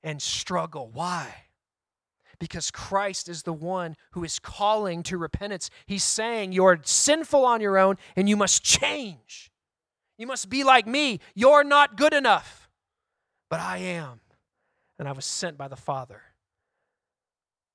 and 0.00 0.22
struggle. 0.22 0.88
Why? 0.92 1.34
Because 2.38 2.70
Christ 2.70 3.28
is 3.28 3.42
the 3.42 3.52
one 3.52 3.96
who 4.12 4.22
is 4.22 4.38
calling 4.38 5.02
to 5.02 5.18
repentance. 5.18 5.70
He's 5.86 6.04
saying 6.04 6.52
you're 6.52 6.78
sinful 6.84 7.44
on 7.44 7.60
your 7.60 7.78
own 7.78 7.96
and 8.14 8.28
you 8.28 8.36
must 8.36 8.62
change. 8.62 9.50
You 10.18 10.28
must 10.28 10.48
be 10.48 10.62
like 10.62 10.86
me. 10.86 11.18
You're 11.34 11.64
not 11.64 11.96
good 11.96 12.14
enough, 12.14 12.68
but 13.50 13.58
I 13.58 13.78
am. 13.78 14.20
And 15.00 15.08
I 15.08 15.12
was 15.14 15.24
sent 15.24 15.58
by 15.58 15.66
the 15.66 15.74
Father. 15.74 16.22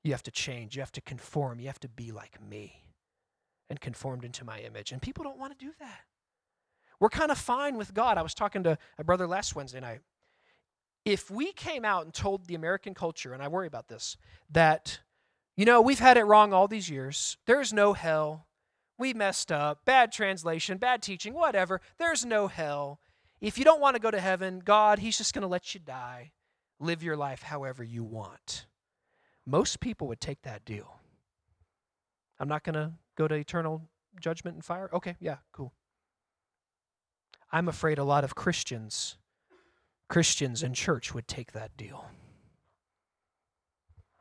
You 0.06 0.14
have 0.14 0.24
to 0.24 0.32
change. 0.32 0.78
You 0.78 0.82
have 0.82 0.94
to 0.94 1.02
conform. 1.02 1.60
You 1.60 1.68
have 1.68 1.82
to 1.82 1.90
be 1.90 2.14
like 2.14 2.42
me 2.42 2.86
and 3.70 3.82
conformed 3.82 4.24
into 4.24 4.46
my 4.46 4.60
image. 4.62 4.94
And 4.94 5.02
people 5.02 5.26
don't 5.26 5.38
want 5.38 5.60
to 5.60 5.66
do 5.66 5.74
that. 5.82 6.00
We're 7.01 7.10
kind 7.10 7.31
of 7.31 7.39
fine 7.39 7.77
with 7.77 7.96
God. 7.96 8.20
I 8.20 8.22
was 8.22 8.36
talking 8.36 8.62
to 8.63 8.77
a 9.00 9.03
brother 9.03 9.27
last 9.27 9.55
Wednesday 9.55 9.79
night. 9.79 10.01
If 11.03 11.31
we 11.31 11.51
came 11.51 11.84
out 11.84 12.05
and 12.05 12.13
told 12.13 12.46
the 12.46 12.53
American 12.53 12.93
culture, 12.93 13.34
and 13.34 13.41
I 13.41 13.48
worry 13.48 13.65
about 13.65 13.88
this, 13.88 14.17
that, 14.51 15.00
you 15.58 15.65
know, 15.65 15.81
we've 15.81 15.98
had 15.98 16.15
it 16.15 16.25
wrong 16.25 16.53
all 16.53 16.67
these 16.67 16.91
years, 16.91 17.38
there's 17.48 17.74
no 17.74 17.93
hell, 17.93 18.46
we 19.00 19.15
messed 19.15 19.51
up, 19.51 19.84
bad 19.84 20.12
translation, 20.12 20.77
bad 20.77 21.01
teaching, 21.01 21.34
whatever, 21.34 21.81
there's 21.98 22.24
no 22.24 22.46
hell. 22.48 23.00
If 23.41 23.58
you 23.58 23.65
don't 23.65 23.81
want 23.81 23.96
to 23.96 24.01
go 24.01 24.12
to 24.12 24.20
heaven, 24.20 24.62
God, 24.63 25.00
He's 25.00 25.17
just 25.17 25.34
going 25.34 25.41
to 25.41 25.48
let 25.48 25.74
you 25.74 25.79
die. 25.79 26.34
Live 26.79 27.01
your 27.01 27.17
life 27.17 27.41
however 27.41 27.84
you 27.84 28.03
want. 28.03 28.67
Most 29.43 29.79
people 29.79 30.08
would 30.08 30.22
take 30.22 30.43
that 30.43 30.65
deal. 30.65 31.00
I'm 32.39 32.48
not 32.48 32.63
going 32.63 32.75
to 32.75 32.91
go 33.17 33.27
to 33.27 33.34
eternal 33.34 33.89
judgment 34.20 34.53
and 34.53 34.63
fire. 34.63 34.88
Okay, 34.93 35.15
yeah, 35.20 35.38
cool. 35.51 35.74
I'm 37.51 37.67
afraid 37.67 37.98
a 37.98 38.03
lot 38.03 38.24
of 38.24 38.36
Christians, 38.36 39.17
Christians 40.10 40.63
in 40.63 40.74
church 40.74 41.13
would 41.13 41.27
take 41.27 41.51
that 41.51 41.75
deal. 41.75 42.05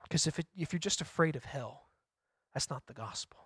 Because 0.02 0.26
if, 0.26 0.40
if 0.56 0.72
you're 0.72 0.80
just 0.80 1.00
afraid 1.00 1.37
of 1.37 1.44
hell, 1.44 1.82
that's 2.52 2.70
not 2.70 2.87
the 2.87 2.94
gospel. 2.94 3.38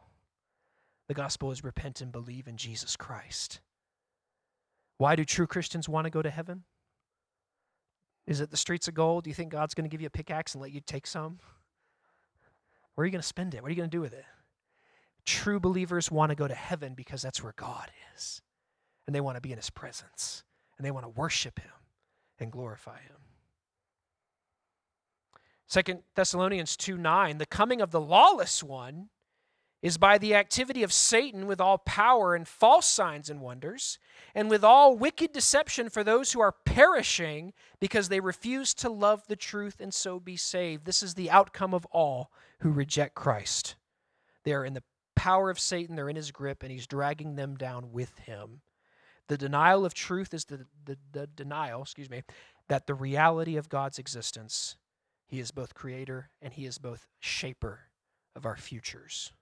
The 1.08 1.14
gospel 1.14 1.50
is 1.50 1.62
repent 1.62 2.00
and 2.00 2.10
believe 2.10 2.48
in 2.48 2.56
Jesus 2.56 2.96
Christ. 2.96 3.60
Why 4.96 5.16
do 5.16 5.24
true 5.24 5.46
Christians 5.46 5.88
want 5.88 6.06
to 6.06 6.10
go 6.10 6.22
to 6.22 6.30
heaven? 6.30 6.64
Is 8.26 8.40
it 8.40 8.50
the 8.50 8.56
streets 8.56 8.88
of 8.88 8.94
gold? 8.94 9.24
Do 9.24 9.30
you 9.30 9.34
think 9.34 9.52
God's 9.52 9.74
going 9.74 9.84
to 9.84 9.90
give 9.90 10.00
you 10.00 10.06
a 10.06 10.10
pickaxe 10.10 10.54
and 10.54 10.62
let 10.62 10.72
you 10.72 10.80
take 10.80 11.06
some? 11.06 11.38
Where 12.94 13.02
are 13.02 13.06
you 13.06 13.12
going 13.12 13.20
to 13.20 13.26
spend 13.26 13.54
it? 13.54 13.60
What 13.60 13.68
are 13.68 13.72
you 13.72 13.76
going 13.76 13.90
to 13.90 13.96
do 13.96 14.00
with 14.00 14.14
it? 14.14 14.24
True 15.26 15.60
believers 15.60 16.10
want 16.10 16.30
to 16.30 16.36
go 16.36 16.48
to 16.48 16.54
heaven 16.54 16.94
because 16.94 17.20
that's 17.20 17.42
where 17.42 17.54
God 17.56 17.90
is. 18.14 18.40
And 19.06 19.14
they 19.14 19.20
want 19.20 19.36
to 19.36 19.40
be 19.40 19.52
in 19.52 19.58
his 19.58 19.70
presence. 19.70 20.44
And 20.78 20.84
they 20.84 20.90
want 20.90 21.04
to 21.04 21.10
worship 21.10 21.58
him 21.60 21.70
and 22.38 22.50
glorify 22.50 23.00
him. 23.00 23.16
Second 25.66 26.02
Thessalonians 26.14 26.76
2 26.76 26.96
9, 26.96 27.38
the 27.38 27.46
coming 27.46 27.80
of 27.80 27.90
the 27.90 28.00
lawless 28.00 28.62
one 28.62 29.08
is 29.84 29.98
by 29.98 30.16
the 30.16 30.34
activity 30.34 30.82
of 30.82 30.92
Satan 30.92 31.46
with 31.46 31.60
all 31.60 31.76
power 31.76 32.34
and 32.34 32.48
false 32.48 32.86
signs 32.86 33.28
and 33.28 33.42
wonders, 33.42 33.98
and 34.34 34.48
with 34.48 34.64
all 34.64 34.96
wicked 34.96 35.30
deception 35.30 35.90
for 35.90 36.02
those 36.02 36.32
who 36.32 36.40
are 36.40 36.54
perishing 36.64 37.52
because 37.80 38.08
they 38.08 38.20
refuse 38.20 38.72
to 38.72 38.88
love 38.88 39.26
the 39.26 39.36
truth 39.36 39.80
and 39.80 39.92
so 39.92 40.18
be 40.18 40.38
saved. 40.38 40.86
This 40.86 41.02
is 41.02 41.12
the 41.12 41.30
outcome 41.30 41.74
of 41.74 41.84
all 41.86 42.30
who 42.60 42.70
reject 42.70 43.14
Christ. 43.14 43.76
They 44.44 44.54
are 44.54 44.64
in 44.64 44.72
the 44.72 44.82
power 45.16 45.50
of 45.50 45.60
Satan, 45.60 45.96
they're 45.96 46.08
in 46.08 46.16
his 46.16 46.30
grip, 46.30 46.62
and 46.62 46.72
he's 46.72 46.86
dragging 46.86 47.36
them 47.36 47.54
down 47.56 47.92
with 47.92 48.16
him. 48.20 48.62
The 49.28 49.38
denial 49.38 49.84
of 49.84 49.94
truth 49.94 50.34
is 50.34 50.44
the, 50.44 50.66
the, 50.84 50.98
the 51.12 51.26
denial, 51.26 51.82
excuse 51.82 52.10
me, 52.10 52.22
that 52.68 52.86
the 52.86 52.94
reality 52.94 53.56
of 53.56 53.68
God's 53.68 53.98
existence, 53.98 54.76
he 55.26 55.40
is 55.40 55.50
both 55.50 55.74
creator 55.74 56.30
and 56.42 56.52
he 56.52 56.66
is 56.66 56.78
both 56.78 57.06
shaper 57.20 57.80
of 58.36 58.44
our 58.44 58.56
futures. 58.56 59.32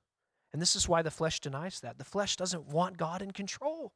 And 0.53 0.61
this 0.61 0.77
is 0.77 0.89
why 0.89 1.03
the 1.03 1.11
flesh 1.11 1.41
denies 1.41 1.81
that. 1.81 1.99
The 1.99 2.05
flesh 2.05 2.37
doesn't 2.37 2.67
want 2.67 2.99
God 2.99 3.23
in 3.23 3.31
control. 3.31 3.93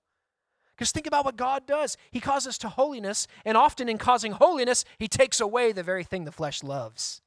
Because 0.76 0.90
think 0.90 1.06
about 1.06 1.24
what 1.24 1.36
God 1.36 1.66
does. 1.66 1.96
He 2.10 2.20
calls 2.20 2.46
us 2.46 2.58
to 2.58 2.68
holiness, 2.68 3.26
and 3.44 3.56
often 3.56 3.88
in 3.88 3.96
causing 3.96 4.32
holiness, 4.32 4.84
He 4.98 5.08
takes 5.08 5.40
away 5.40 5.72
the 5.72 5.82
very 5.82 6.04
thing 6.04 6.24
the 6.24 6.32
flesh 6.32 6.62
loves. 6.62 7.22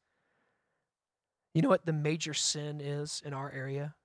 You 1.54 1.64
know 1.64 1.70
what 1.70 1.86
the 1.86 1.94
major 1.94 2.36
sin 2.36 2.80
is 2.80 3.24
in 3.26 3.34
our 3.34 3.52
area? 3.52 3.96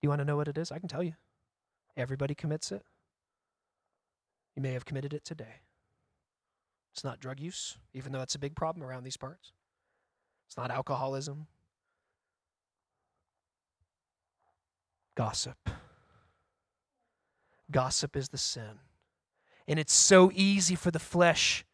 You 0.00 0.08
want 0.08 0.20
to 0.20 0.24
know 0.24 0.36
what 0.36 0.48
it 0.48 0.58
is? 0.58 0.72
I 0.72 0.80
can 0.80 0.88
tell 0.88 1.02
you. 1.02 1.14
Everybody 1.96 2.34
commits 2.34 2.72
it. 2.72 2.84
You 4.56 4.62
may 4.62 4.72
have 4.72 4.84
committed 4.84 5.14
it 5.14 5.24
today. 5.24 5.60
It's 6.92 7.04
not 7.04 7.20
drug 7.20 7.40
use, 7.40 7.78
even 7.94 8.12
though 8.12 8.18
that's 8.18 8.34
a 8.34 8.38
big 8.38 8.54
problem 8.54 8.84
around 8.84 9.04
these 9.04 9.16
parts. 9.16 9.52
It's 10.46 10.56
not 10.56 10.70
alcoholism. 10.70 11.46
Gossip. 15.14 15.56
Gossip 17.70 18.16
is 18.16 18.28
the 18.28 18.38
sin. 18.38 18.80
And 19.66 19.78
it's 19.78 19.94
so 19.94 20.30
easy 20.34 20.74
for 20.74 20.90
the 20.90 20.98
flesh 20.98 21.64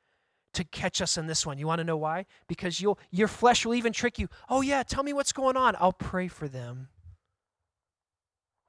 to 0.54 0.64
catch 0.64 1.02
us 1.02 1.16
in 1.18 1.26
this 1.26 1.44
one. 1.44 1.58
You 1.58 1.66
want 1.66 1.80
to 1.80 1.84
know 1.84 1.96
why? 1.96 2.26
Because 2.46 2.80
you'll 2.80 2.98
your 3.10 3.28
flesh 3.28 3.66
will 3.66 3.74
even 3.74 3.92
trick 3.92 4.18
you. 4.18 4.28
Oh 4.48 4.60
yeah, 4.60 4.82
tell 4.82 5.02
me 5.02 5.12
what's 5.12 5.32
going 5.32 5.56
on. 5.56 5.76
I'll 5.78 5.92
pray 5.92 6.28
for 6.28 6.48
them. 6.48 6.88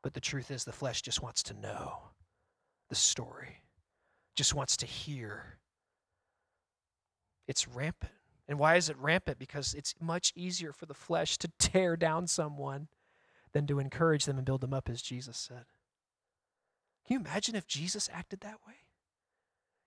But 0.02 0.14
the 0.14 0.22
truth 0.22 0.50
is 0.50 0.64
the 0.64 0.72
flesh 0.72 1.02
just 1.02 1.22
wants 1.22 1.44
to 1.44 1.54
know 1.54 2.00
the 2.90 2.96
story. 2.96 3.62
Just 4.40 4.56
wants 4.56 4.78
to 4.78 4.86
hear. 4.86 5.58
It's 7.46 7.68
rampant. 7.68 8.14
And 8.48 8.58
why 8.58 8.78
is 8.78 8.88
it 8.90 8.96
rampant? 8.98 9.38
Because 9.38 9.74
it's 9.74 9.94
much 10.00 10.32
easier 10.34 10.72
for 10.72 10.86
the 10.86 10.94
flesh 10.94 11.38
to 11.40 11.50
tear 11.60 11.98
down 11.98 12.26
someone 12.26 12.88
than 13.52 13.68
to 13.68 13.80
encourage 13.80 14.24
them 14.24 14.38
and 14.38 14.46
build 14.46 14.62
them 14.62 14.74
up, 14.74 14.88
as 14.88 15.02
Jesus 15.02 15.36
said. 15.36 15.66
Can 17.06 17.16
you 17.16 17.20
imagine 17.20 17.54
if 17.54 17.68
Jesus 17.68 18.10
acted 18.14 18.40
that 18.40 18.62
way? 18.66 18.76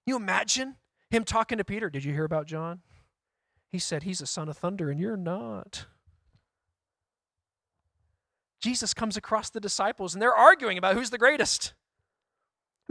Can 0.04 0.08
you 0.08 0.16
imagine 0.16 0.76
him 1.08 1.24
talking 1.24 1.56
to 1.56 1.64
Peter? 1.64 1.88
Did 1.88 2.04
you 2.04 2.12
hear 2.12 2.26
about 2.26 2.46
John? 2.46 2.82
He 3.70 3.78
said, 3.78 4.02
He's 4.02 4.20
a 4.20 4.26
son 4.26 4.50
of 4.50 4.58
thunder, 4.58 4.90
and 4.90 5.00
you're 5.00 5.16
not. 5.16 5.86
Jesus 8.60 8.92
comes 8.92 9.16
across 9.16 9.48
the 9.48 9.60
disciples, 9.60 10.12
and 10.14 10.20
they're 10.20 10.36
arguing 10.36 10.76
about 10.76 10.94
who's 10.94 11.08
the 11.08 11.16
greatest. 11.16 11.72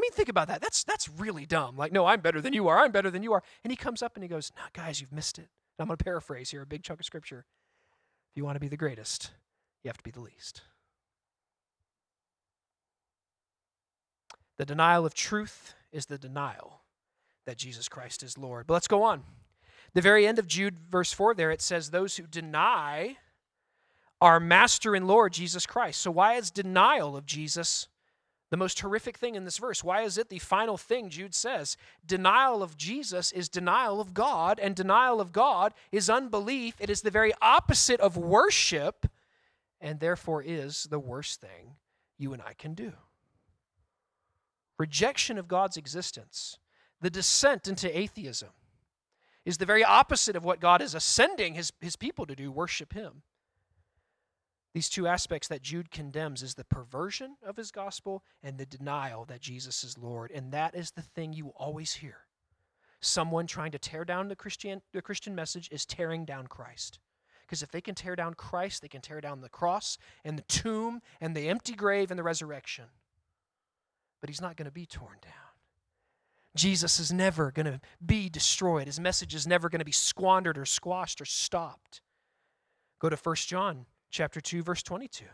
I 0.01 0.09
mean, 0.09 0.11
think 0.13 0.29
about 0.29 0.47
that. 0.47 0.61
That's, 0.61 0.83
that's 0.83 1.07
really 1.07 1.45
dumb. 1.45 1.77
Like, 1.77 1.91
no, 1.91 2.07
I'm 2.07 2.21
better 2.21 2.41
than 2.41 2.53
you 2.53 2.67
are. 2.67 2.79
I'm 2.79 2.91
better 2.91 3.11
than 3.11 3.21
you 3.21 3.33
are. 3.33 3.43
And 3.63 3.71
he 3.71 3.77
comes 3.77 4.01
up 4.01 4.15
and 4.15 4.23
he 4.23 4.27
goes, 4.27 4.51
No, 4.57 4.63
guys, 4.73 4.99
you've 4.99 5.11
missed 5.11 5.37
it. 5.37 5.43
And 5.77 5.81
I'm 5.81 5.85
going 5.85 5.97
to 5.97 6.03
paraphrase 6.03 6.49
here 6.49 6.63
a 6.63 6.65
big 6.65 6.81
chunk 6.81 6.99
of 6.99 7.05
scripture. 7.05 7.45
If 8.31 8.37
you 8.37 8.43
want 8.43 8.55
to 8.55 8.59
be 8.59 8.67
the 8.67 8.77
greatest, 8.77 9.29
you 9.83 9.89
have 9.89 9.97
to 9.97 10.03
be 10.03 10.09
the 10.09 10.21
least. 10.21 10.61
The 14.57 14.65
denial 14.65 15.05
of 15.05 15.13
truth 15.13 15.75
is 15.91 16.07
the 16.07 16.17
denial 16.17 16.81
that 17.45 17.57
Jesus 17.57 17.87
Christ 17.87 18.23
is 18.23 18.39
Lord. 18.39 18.65
But 18.65 18.73
let's 18.73 18.87
go 18.87 19.03
on. 19.03 19.21
The 19.93 20.01
very 20.01 20.25
end 20.25 20.39
of 20.39 20.47
Jude, 20.47 20.77
verse 20.89 21.13
4, 21.13 21.35
there 21.35 21.51
it 21.51 21.61
says, 21.61 21.91
Those 21.91 22.17
who 22.17 22.25
deny 22.25 23.17
our 24.19 24.39
Master 24.39 24.95
and 24.95 25.05
Lord 25.05 25.31
Jesus 25.31 25.67
Christ. 25.67 26.01
So, 26.01 26.09
why 26.09 26.37
is 26.37 26.49
denial 26.49 27.15
of 27.15 27.27
Jesus 27.27 27.87
the 28.51 28.57
most 28.57 28.79
horrific 28.81 29.17
thing 29.17 29.33
in 29.33 29.45
this 29.45 29.57
verse? 29.57 29.83
Why 29.83 30.03
is 30.03 30.19
it 30.19 30.29
the 30.29 30.37
final 30.37 30.77
thing 30.77 31.09
Jude 31.09 31.33
says? 31.33 31.75
Denial 32.05 32.61
of 32.61 32.77
Jesus 32.77 33.31
is 33.31 33.49
denial 33.49 33.99
of 33.99 34.13
God, 34.13 34.59
and 34.59 34.75
denial 34.75 35.19
of 35.19 35.31
God 35.31 35.73
is 35.91 36.09
unbelief. 36.09 36.75
It 36.79 36.91
is 36.91 37.01
the 37.01 37.09
very 37.09 37.33
opposite 37.41 37.99
of 37.99 38.15
worship 38.15 39.07
and 39.81 39.99
therefore 39.99 40.43
is 40.43 40.87
the 40.89 40.99
worst 40.99 41.41
thing 41.41 41.75
you 42.17 42.33
and 42.33 42.41
I 42.41 42.53
can 42.53 42.75
do. 42.75 42.93
Rejection 44.77 45.37
of 45.37 45.47
God's 45.47 45.75
existence, 45.75 46.59
the 47.01 47.09
descent 47.09 47.67
into 47.67 47.97
atheism, 47.97 48.49
is 49.43 49.57
the 49.57 49.65
very 49.65 49.83
opposite 49.83 50.35
of 50.35 50.43
what 50.43 50.59
God 50.59 50.81
is 50.81 50.93
ascending 50.93 51.55
his, 51.55 51.73
his 51.81 51.95
people 51.95 52.27
to 52.27 52.35
do 52.35 52.51
worship 52.51 52.93
Him. 52.93 53.23
These 54.73 54.89
two 54.89 55.05
aspects 55.05 55.47
that 55.49 55.61
Jude 55.61 55.91
condemns 55.91 56.41
is 56.41 56.53
the 56.53 56.63
perversion 56.63 57.35
of 57.45 57.57
his 57.57 57.71
gospel 57.71 58.23
and 58.41 58.57
the 58.57 58.65
denial 58.65 59.25
that 59.25 59.41
Jesus 59.41 59.83
is 59.83 59.97
Lord. 59.97 60.31
And 60.31 60.53
that 60.53 60.75
is 60.75 60.91
the 60.91 61.01
thing 61.01 61.33
you 61.33 61.49
always 61.57 61.95
hear. 61.95 62.19
Someone 63.01 63.47
trying 63.47 63.71
to 63.71 63.79
tear 63.79 64.05
down 64.05 64.29
the 64.29 64.35
Christian, 64.35 64.81
the 64.93 65.01
Christian 65.01 65.35
message 65.35 65.67
is 65.71 65.85
tearing 65.85 66.23
down 66.23 66.47
Christ. 66.47 66.99
Because 67.41 67.63
if 67.63 67.71
they 67.71 67.81
can 67.81 67.95
tear 67.95 68.15
down 68.15 68.33
Christ, 68.35 68.81
they 68.81 68.87
can 68.87 69.01
tear 69.01 69.19
down 69.19 69.41
the 69.41 69.49
cross 69.49 69.97
and 70.23 70.37
the 70.37 70.43
tomb 70.43 71.01
and 71.19 71.35
the 71.35 71.49
empty 71.49 71.73
grave 71.73 72.09
and 72.09 72.17
the 72.17 72.23
resurrection. 72.23 72.85
But 74.21 74.29
he's 74.29 74.39
not 74.39 74.55
going 74.55 74.67
to 74.67 74.71
be 74.71 74.85
torn 74.85 75.17
down. 75.21 75.33
Jesus 76.55 76.99
is 76.99 77.11
never 77.11 77.51
going 77.51 77.65
to 77.65 77.81
be 78.05 78.29
destroyed. 78.29 78.87
His 78.87 78.99
message 78.99 79.35
is 79.35 79.47
never 79.47 79.67
going 79.67 79.79
to 79.79 79.85
be 79.85 79.91
squandered 79.91 80.57
or 80.57 80.65
squashed 80.65 81.19
or 81.19 81.25
stopped. 81.25 82.01
Go 82.99 83.09
to 83.09 83.17
1 83.17 83.35
John 83.35 83.85
chapter 84.11 84.39
2 84.39 84.61
verse 84.61 84.83
22. 84.83 85.25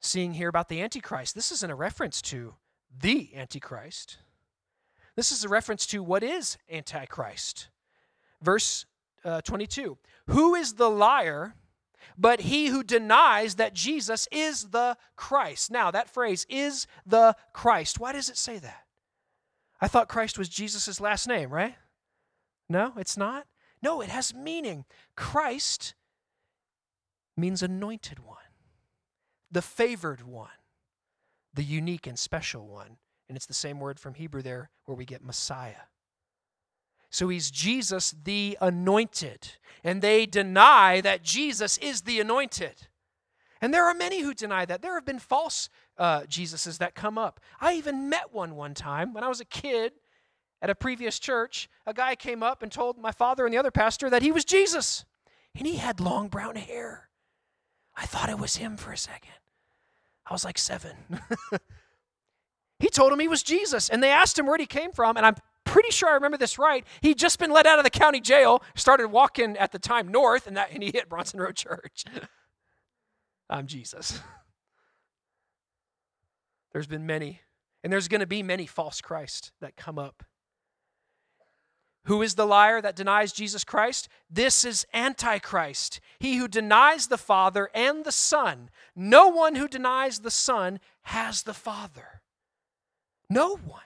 Seeing 0.00 0.34
here 0.34 0.48
about 0.48 0.68
the 0.68 0.82
antichrist. 0.82 1.34
This 1.34 1.50
isn't 1.50 1.70
a 1.70 1.74
reference 1.74 2.20
to 2.22 2.54
the 2.96 3.34
antichrist. 3.34 4.18
This 5.16 5.32
is 5.32 5.44
a 5.44 5.48
reference 5.48 5.86
to 5.86 6.02
what 6.02 6.22
is 6.22 6.58
antichrist. 6.70 7.68
Verse 8.42 8.84
uh, 9.24 9.40
22. 9.40 9.96
Who 10.28 10.54
is 10.54 10.74
the 10.74 10.90
liar 10.90 11.54
but 12.16 12.42
he 12.42 12.66
who 12.66 12.82
denies 12.82 13.56
that 13.56 13.74
Jesus 13.74 14.28
is 14.30 14.70
the 14.70 14.96
Christ. 15.16 15.70
Now, 15.70 15.90
that 15.90 16.10
phrase 16.10 16.46
is 16.48 16.86
the 17.06 17.36
Christ. 17.52 17.98
Why 17.98 18.12
does 18.12 18.28
it 18.28 18.36
say 18.36 18.58
that? 18.58 18.84
I 19.80 19.88
thought 19.88 20.08
Christ 20.08 20.38
was 20.38 20.48
Jesus' 20.48 21.00
last 21.00 21.26
name, 21.26 21.50
right? 21.50 21.74
No, 22.68 22.92
it's 22.96 23.16
not. 23.16 23.46
No, 23.84 24.00
it 24.00 24.08
has 24.08 24.34
meaning. 24.34 24.86
Christ 25.14 25.94
means 27.36 27.62
anointed 27.62 28.18
one, 28.18 28.38
the 29.50 29.60
favored 29.60 30.22
one, 30.22 30.48
the 31.52 31.62
unique 31.62 32.06
and 32.06 32.18
special 32.18 32.66
one. 32.66 32.96
And 33.28 33.36
it's 33.36 33.44
the 33.44 33.52
same 33.52 33.80
word 33.80 34.00
from 34.00 34.14
Hebrew 34.14 34.40
there 34.40 34.70
where 34.86 34.96
we 34.96 35.04
get 35.04 35.22
Messiah. 35.22 35.84
So 37.10 37.28
he's 37.28 37.50
Jesus 37.50 38.14
the 38.24 38.56
anointed. 38.58 39.52
And 39.84 40.00
they 40.00 40.24
deny 40.24 41.02
that 41.02 41.22
Jesus 41.22 41.76
is 41.76 42.02
the 42.02 42.20
anointed. 42.20 42.88
And 43.60 43.72
there 43.72 43.84
are 43.84 43.94
many 43.94 44.22
who 44.22 44.32
deny 44.32 44.64
that. 44.64 44.80
There 44.80 44.94
have 44.94 45.04
been 45.04 45.18
false 45.18 45.68
uh, 45.98 46.22
Jesuses 46.22 46.78
that 46.78 46.94
come 46.94 47.18
up. 47.18 47.38
I 47.60 47.74
even 47.74 48.08
met 48.08 48.32
one 48.32 48.56
one 48.56 48.72
time 48.72 49.12
when 49.12 49.24
I 49.24 49.28
was 49.28 49.40
a 49.40 49.46
kid 49.46 49.92
at 50.64 50.70
a 50.70 50.74
previous 50.74 51.18
church. 51.18 51.68
A 51.86 51.92
guy 51.92 52.14
came 52.14 52.42
up 52.42 52.62
and 52.62 52.72
told 52.72 52.96
my 52.96 53.12
father 53.12 53.44
and 53.44 53.52
the 53.52 53.58
other 53.58 53.70
pastor 53.70 54.08
that 54.08 54.22
he 54.22 54.32
was 54.32 54.46
Jesus. 54.46 55.04
And 55.54 55.66
he 55.66 55.76
had 55.76 56.00
long 56.00 56.28
brown 56.28 56.56
hair. 56.56 57.10
I 57.94 58.06
thought 58.06 58.30
it 58.30 58.38
was 58.38 58.56
him 58.56 58.78
for 58.78 58.90
a 58.90 58.96
second. 58.96 59.34
I 60.26 60.32
was 60.32 60.42
like 60.42 60.56
seven. 60.56 60.96
he 62.78 62.88
told 62.88 63.12
him 63.12 63.20
he 63.20 63.28
was 63.28 63.42
Jesus. 63.42 63.90
And 63.90 64.02
they 64.02 64.08
asked 64.08 64.38
him 64.38 64.46
where 64.46 64.56
he 64.56 64.64
came 64.64 64.90
from. 64.92 65.18
And 65.18 65.26
I'm 65.26 65.36
pretty 65.64 65.90
sure 65.90 66.08
I 66.08 66.14
remember 66.14 66.38
this 66.38 66.58
right. 66.58 66.86
He'd 67.02 67.18
just 67.18 67.38
been 67.38 67.50
let 67.50 67.66
out 67.66 67.76
of 67.78 67.84
the 67.84 67.90
county 67.90 68.22
jail, 68.22 68.62
started 68.74 69.08
walking 69.08 69.58
at 69.58 69.70
the 69.70 69.78
time 69.78 70.08
north, 70.08 70.46
and, 70.46 70.56
that, 70.56 70.70
and 70.72 70.82
he 70.82 70.90
hit 70.94 71.10
Bronson 71.10 71.40
Road 71.40 71.56
Church. 71.56 72.06
I'm 73.50 73.66
Jesus. 73.66 74.18
There's 76.72 76.86
been 76.86 77.04
many, 77.04 77.42
and 77.84 77.92
there's 77.92 78.08
going 78.08 78.22
to 78.22 78.26
be 78.26 78.42
many 78.42 78.66
false 78.66 79.00
Christ 79.00 79.52
that 79.60 79.76
come 79.76 79.96
up. 79.96 80.24
Who 82.04 82.20
is 82.20 82.34
the 82.34 82.46
liar 82.46 82.82
that 82.82 82.96
denies 82.96 83.32
Jesus 83.32 83.64
Christ? 83.64 84.08
This 84.30 84.64
is 84.64 84.86
Antichrist, 84.92 86.00
he 86.18 86.36
who 86.36 86.48
denies 86.48 87.06
the 87.06 87.18
Father 87.18 87.70
and 87.74 88.04
the 88.04 88.12
Son. 88.12 88.70
No 88.94 89.28
one 89.28 89.54
who 89.54 89.68
denies 89.68 90.20
the 90.20 90.30
Son 90.30 90.80
has 91.02 91.42
the 91.42 91.54
Father. 91.54 92.22
No 93.30 93.56
one. 93.56 93.80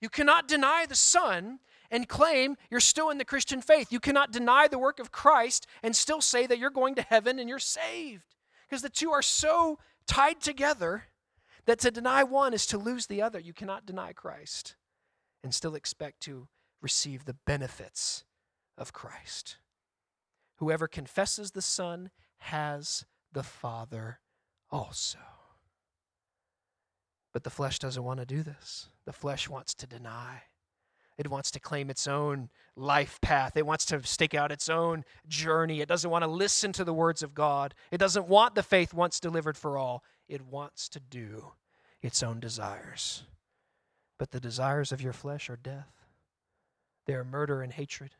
You 0.00 0.08
cannot 0.08 0.48
deny 0.48 0.86
the 0.86 0.96
Son 0.96 1.60
and 1.90 2.08
claim 2.08 2.56
you're 2.68 2.80
still 2.80 3.10
in 3.10 3.18
the 3.18 3.24
Christian 3.24 3.60
faith. 3.62 3.92
You 3.92 4.00
cannot 4.00 4.32
deny 4.32 4.66
the 4.66 4.78
work 4.78 4.98
of 4.98 5.12
Christ 5.12 5.66
and 5.82 5.94
still 5.94 6.20
say 6.20 6.46
that 6.46 6.58
you're 6.58 6.70
going 6.70 6.96
to 6.96 7.02
heaven 7.02 7.38
and 7.38 7.48
you're 7.48 7.58
saved. 7.58 8.34
Because 8.68 8.82
the 8.82 8.88
two 8.88 9.10
are 9.10 9.22
so 9.22 9.78
tied 10.06 10.40
together 10.40 11.04
that 11.66 11.78
to 11.80 11.90
deny 11.90 12.24
one 12.24 12.54
is 12.54 12.66
to 12.66 12.78
lose 12.78 13.06
the 13.06 13.22
other. 13.22 13.38
You 13.38 13.52
cannot 13.52 13.86
deny 13.86 14.12
Christ 14.12 14.74
and 15.44 15.54
still 15.54 15.74
expect 15.74 16.20
to 16.22 16.48
receive 16.80 17.24
the 17.24 17.36
benefits 17.46 18.24
of 18.76 18.92
Christ. 18.92 19.56
Whoever 20.56 20.88
confesses 20.88 21.52
the 21.52 21.62
Son 21.62 22.10
has 22.38 23.04
the 23.32 23.42
Father 23.42 24.20
also. 24.70 25.18
But 27.32 27.44
the 27.44 27.50
flesh 27.50 27.78
doesn't 27.78 28.02
want 28.02 28.20
to 28.20 28.26
do 28.26 28.42
this. 28.42 28.88
The 29.04 29.12
flesh 29.12 29.48
wants 29.48 29.74
to 29.74 29.86
deny. 29.86 30.42
It 31.16 31.30
wants 31.30 31.50
to 31.52 31.60
claim 31.60 31.90
its 31.90 32.08
own 32.08 32.48
life 32.76 33.20
path. 33.20 33.56
It 33.56 33.66
wants 33.66 33.84
to 33.86 34.02
stake 34.04 34.34
out 34.34 34.50
its 34.50 34.68
own 34.68 35.04
journey. 35.28 35.80
It 35.80 35.88
doesn't 35.88 36.10
want 36.10 36.24
to 36.24 36.30
listen 36.30 36.72
to 36.72 36.84
the 36.84 36.94
words 36.94 37.22
of 37.22 37.34
God. 37.34 37.74
It 37.90 37.98
doesn't 37.98 38.26
want 38.26 38.54
the 38.54 38.62
faith 38.62 38.94
once 38.94 39.20
delivered 39.20 39.56
for 39.56 39.76
all. 39.76 40.02
It 40.28 40.46
wants 40.46 40.88
to 40.88 41.00
do 41.00 41.52
its 42.00 42.22
own 42.22 42.40
desires. 42.40 43.24
But 44.18 44.30
the 44.30 44.40
desires 44.40 44.92
of 44.92 45.02
your 45.02 45.12
flesh 45.12 45.50
are 45.50 45.56
death, 45.56 45.99
they 47.10 47.16
are 47.16 47.24
murder 47.24 47.60
and 47.60 47.72
hatred, 47.72 48.12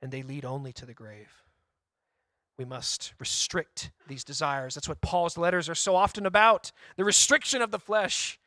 and 0.00 0.10
they 0.10 0.22
lead 0.22 0.46
only 0.46 0.72
to 0.72 0.86
the 0.86 0.94
grave. 0.94 1.42
We 2.56 2.64
must 2.64 3.12
restrict 3.18 3.90
these 4.08 4.24
desires. 4.24 4.74
That's 4.74 4.88
what 4.88 5.02
Paul's 5.02 5.36
letters 5.36 5.68
are 5.68 5.74
so 5.74 5.94
often 5.94 6.24
about 6.24 6.72
the 6.96 7.04
restriction 7.04 7.60
of 7.60 7.70
the 7.70 7.78
flesh 7.78 8.38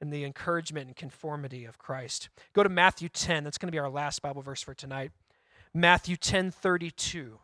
and 0.00 0.10
the 0.10 0.24
encouragement 0.24 0.86
and 0.86 0.96
conformity 0.96 1.66
of 1.66 1.76
Christ. 1.76 2.30
Go 2.54 2.62
to 2.62 2.70
Matthew 2.70 3.10
10. 3.10 3.44
That's 3.44 3.58
going 3.58 3.68
to 3.68 3.72
be 3.72 3.78
our 3.78 3.90
last 3.90 4.22
Bible 4.22 4.40
verse 4.40 4.62
for 4.62 4.72
tonight. 4.72 5.10
Matthew 5.74 6.16
10 6.16 6.50
32. 6.50 7.38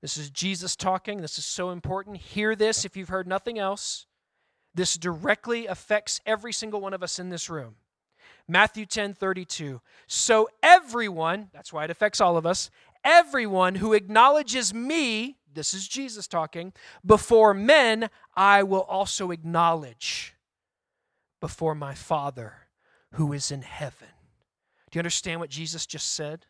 This 0.00 0.16
is 0.16 0.30
Jesus 0.30 0.76
talking. 0.76 1.20
This 1.20 1.38
is 1.38 1.46
so 1.46 1.70
important. 1.70 2.18
Hear 2.18 2.54
this 2.54 2.84
if 2.84 2.96
you've 2.96 3.08
heard 3.08 3.26
nothing 3.26 3.58
else. 3.58 4.06
This 4.72 4.96
directly 4.96 5.66
affects 5.66 6.20
every 6.24 6.52
single 6.52 6.80
one 6.80 6.94
of 6.94 7.02
us 7.02 7.18
in 7.18 7.28
this 7.28 7.50
room. 7.50 7.74
Matthew 8.48 8.86
10 8.86 9.14
32. 9.14 9.80
So 10.06 10.48
everyone, 10.62 11.50
that's 11.52 11.72
why 11.72 11.84
it 11.84 11.90
affects 11.90 12.20
all 12.20 12.36
of 12.36 12.46
us, 12.46 12.70
everyone 13.04 13.76
who 13.76 13.92
acknowledges 13.92 14.72
me, 14.72 15.36
this 15.52 15.74
is 15.74 15.86
Jesus 15.86 16.26
talking, 16.26 16.72
before 17.04 17.52
men, 17.52 18.08
I 18.34 18.62
will 18.62 18.82
also 18.82 19.30
acknowledge 19.30 20.34
before 21.40 21.74
my 21.74 21.94
Father 21.94 22.54
who 23.12 23.32
is 23.32 23.50
in 23.50 23.62
heaven. 23.62 24.08
Do 24.90 24.96
you 24.96 25.00
understand 25.00 25.40
what 25.40 25.50
Jesus 25.50 25.86
just 25.86 26.14
said? 26.14 26.46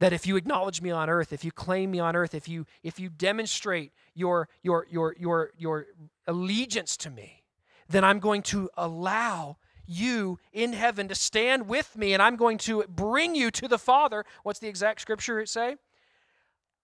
That 0.00 0.12
if 0.12 0.26
you 0.26 0.36
acknowledge 0.36 0.80
me 0.80 0.90
on 0.90 1.08
earth, 1.10 1.32
if 1.32 1.44
you 1.44 1.50
claim 1.50 1.90
me 1.90 1.98
on 1.98 2.14
earth, 2.14 2.34
if 2.34 2.48
you 2.48 2.66
if 2.82 3.00
you 3.00 3.08
demonstrate 3.08 3.92
your 4.14 4.48
your 4.62 4.86
your 4.90 5.16
your 5.18 5.50
your 5.56 5.86
allegiance 6.26 6.96
to 6.98 7.10
me, 7.10 7.42
then 7.88 8.04
I'm 8.04 8.20
going 8.20 8.42
to 8.42 8.70
allow 8.76 9.56
you 9.88 10.38
in 10.52 10.72
heaven 10.74 11.08
to 11.08 11.14
stand 11.14 11.66
with 11.66 11.96
me 11.96 12.12
and 12.12 12.22
I'm 12.22 12.36
going 12.36 12.58
to 12.58 12.84
bring 12.88 13.34
you 13.34 13.50
to 13.52 13.66
the 13.66 13.78
Father. 13.78 14.24
What's 14.42 14.60
the 14.60 14.68
exact 14.68 15.00
scripture 15.00 15.44
say? 15.46 15.76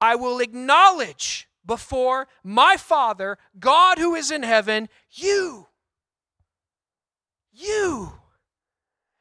I 0.01 0.17
will 0.17 0.41
acknowledge 0.41 1.49
before 1.65 2.29
my 2.43 2.77
Father, 2.77 3.39
God 3.59 3.99
who 3.99 4.15
is 4.15 4.31
in 4.31 4.43
heaven, 4.43 4.89
you. 5.11 5.69
You. 7.53 8.13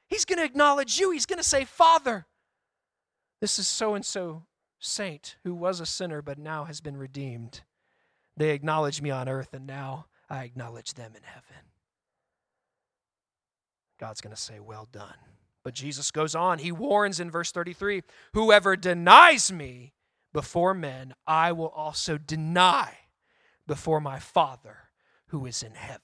He's 0.08 0.26
going 0.26 0.40
to 0.40 0.46
acknowledge 0.46 1.00
you. 1.00 1.12
He's 1.12 1.26
going 1.26 1.38
to 1.38 1.44
say, 1.44 1.66
Father, 1.66 2.26
this 3.42 3.60
is 3.60 3.68
so 3.68 3.96
and 3.96 4.06
so 4.06 4.44
saint 4.80 5.38
who 5.44 5.54
was 5.54 5.80
a 5.80 5.86
sinner 5.86 6.22
but 6.22 6.38
now 6.38 6.66
has 6.66 6.82
been 6.82 6.98
redeemed. 6.98 7.62
They 8.36 8.52
acknowledge 8.52 9.02
me 9.02 9.12
on 9.12 9.30
earth, 9.30 9.54
and 9.54 9.68
now 9.68 10.08
I 10.30 10.44
acknowledge 10.44 10.96
them 10.96 11.14
in 11.16 11.24
heaven. 11.24 11.73
God's 14.04 14.20
going 14.20 14.36
to 14.36 14.42
say, 14.42 14.60
Well 14.60 14.90
done. 14.92 15.16
But 15.64 15.76
Jesus 15.76 16.12
goes 16.12 16.36
on. 16.36 16.60
He 16.60 16.74
warns 16.74 17.22
in 17.22 17.32
verse 17.32 17.54
33 17.54 18.04
Whoever 18.34 18.76
denies 18.76 19.50
me 19.50 19.94
before 20.34 20.74
men, 20.74 21.14
I 21.26 21.54
will 21.54 21.70
also 21.70 22.18
deny 22.18 22.98
before 23.66 24.02
my 24.02 24.20
Father 24.20 24.76
who 25.28 25.46
is 25.46 25.64
in 25.64 25.72
heaven. 25.74 26.02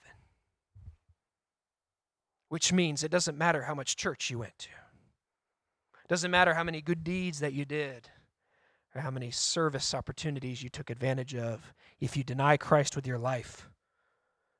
Which 2.48 2.72
means 2.72 3.04
it 3.04 3.12
doesn't 3.12 3.38
matter 3.38 3.64
how 3.64 3.76
much 3.76 3.98
church 3.98 4.30
you 4.30 4.40
went 4.40 4.58
to, 4.60 4.70
it 4.70 6.08
doesn't 6.08 6.32
matter 6.32 6.54
how 6.54 6.64
many 6.64 6.80
good 6.80 7.04
deeds 7.04 7.42
that 7.42 7.52
you 7.52 7.66
did, 7.66 8.08
or 8.96 9.02
how 9.02 9.12
many 9.12 9.30
service 9.30 9.94
opportunities 9.94 10.64
you 10.64 10.70
took 10.70 10.90
advantage 10.90 11.36
of. 11.36 11.74
If 12.00 12.16
you 12.16 12.24
deny 12.24 12.56
Christ 12.56 12.96
with 12.96 13.06
your 13.06 13.20
life, 13.20 13.68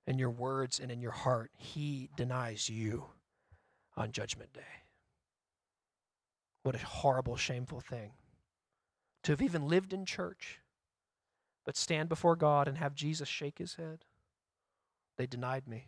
in 0.06 0.20
your 0.20 0.30
words, 0.30 0.82
and 0.82 0.92
in 0.92 1.00
your 1.00 1.12
heart, 1.12 1.52
He 1.56 2.10
denies 2.18 2.70
you 2.70 3.06
on 4.00 4.12
Judgment 4.12 4.54
Day. 4.54 4.62
What 6.64 6.76
a 6.76 6.80
horrible, 6.80 7.36
shameful 7.36 7.82
thing 7.82 8.12
to 9.24 9.34
have 9.34 9.42
even 9.42 9.68
lived 9.68 9.94
in 9.94 10.06
church, 10.06 10.60
but 11.66 11.76
stand 11.76 12.10
before 12.10 12.36
God 12.36 12.68
and 12.68 12.78
have 12.78 12.96
Jesus 12.96 13.28
shake 13.28 13.58
his 13.58 13.76
head. 13.76 14.06
They 15.18 15.28
denied 15.28 15.68
me, 15.68 15.88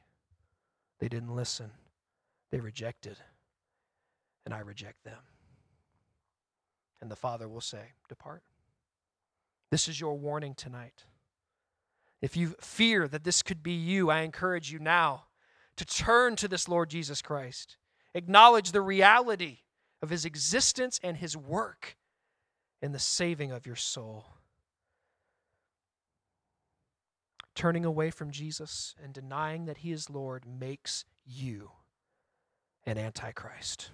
they 1.00 1.08
didn't 1.08 1.34
listen, 1.36 1.71
they 2.52 2.60
rejected, 2.60 3.17
and 4.45 4.54
I 4.54 4.60
reject 4.60 5.04
them. 5.04 5.19
And 7.02 7.10
the 7.10 7.15
Father 7.15 7.47
will 7.47 7.62
say, 7.62 7.93
Depart. 8.10 8.43
This 9.71 9.88
is 9.88 10.00
your 10.00 10.15
warning 10.15 10.54
tonight. 10.54 11.06
If 12.21 12.36
you 12.36 12.56
fear 12.60 13.08
that 13.08 13.24
this 13.24 13.41
could 13.41 13.63
be 13.63 13.71
you, 13.71 14.12
I 14.12 14.21
encourage 14.21 14.71
you 14.71 14.80
now 14.80 15.24
to 15.78 15.86
turn 15.86 16.36
to 16.36 16.47
this 16.47 16.67
Lord 16.67 16.89
Jesus 16.89 17.21
Christ 17.21 17.78
acknowledge 18.13 18.71
the 18.71 18.82
reality 18.82 19.60
of 20.02 20.10
his 20.10 20.26
existence 20.26 21.00
and 21.04 21.17
his 21.17 21.38
work, 21.38 21.97
in 22.82 22.91
the 22.91 23.00
saving 23.00 23.52
of 23.52 23.65
your 23.65 23.76
soul. 23.76 24.26
Turning 27.54 27.86
away 27.86 28.10
from 28.10 28.32
Jesus 28.32 28.95
and 29.04 29.13
denying 29.13 29.65
that 29.65 29.78
he 29.78 29.91
is 29.91 30.10
Lord 30.10 30.45
makes 30.47 31.06
you 31.26 31.71
an 32.86 32.97
antichrist. 32.97 33.91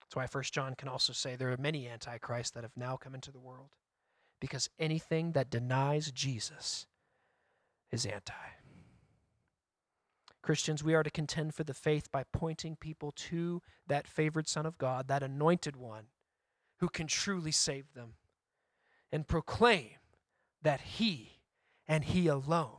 That's 0.00 0.16
why 0.16 0.26
1 0.30 0.44
John 0.52 0.74
can 0.74 0.88
also 0.88 1.12
say 1.12 1.36
there 1.36 1.52
are 1.52 1.56
many 1.56 1.88
antichrists 1.88 2.50
that 2.52 2.64
have 2.64 2.76
now 2.76 2.96
come 2.96 3.14
into 3.14 3.30
the 3.30 3.38
world 3.38 3.70
because 4.40 4.68
anything 4.78 5.32
that 5.32 5.50
denies 5.50 6.10
Jesus 6.10 6.86
is 7.90 8.04
anti. 8.04 8.34
Christians, 10.48 10.82
we 10.82 10.94
are 10.94 11.02
to 11.02 11.10
contend 11.10 11.54
for 11.54 11.62
the 11.62 11.74
faith 11.74 12.10
by 12.10 12.24
pointing 12.32 12.74
people 12.74 13.12
to 13.12 13.60
that 13.86 14.08
favored 14.08 14.48
Son 14.48 14.64
of 14.64 14.78
God, 14.78 15.06
that 15.06 15.22
anointed 15.22 15.76
one 15.76 16.04
who 16.78 16.88
can 16.88 17.06
truly 17.06 17.50
save 17.52 17.92
them, 17.92 18.14
and 19.12 19.28
proclaim 19.28 19.98
that 20.62 20.80
He 20.80 21.42
and 21.86 22.02
He 22.02 22.28
alone 22.28 22.78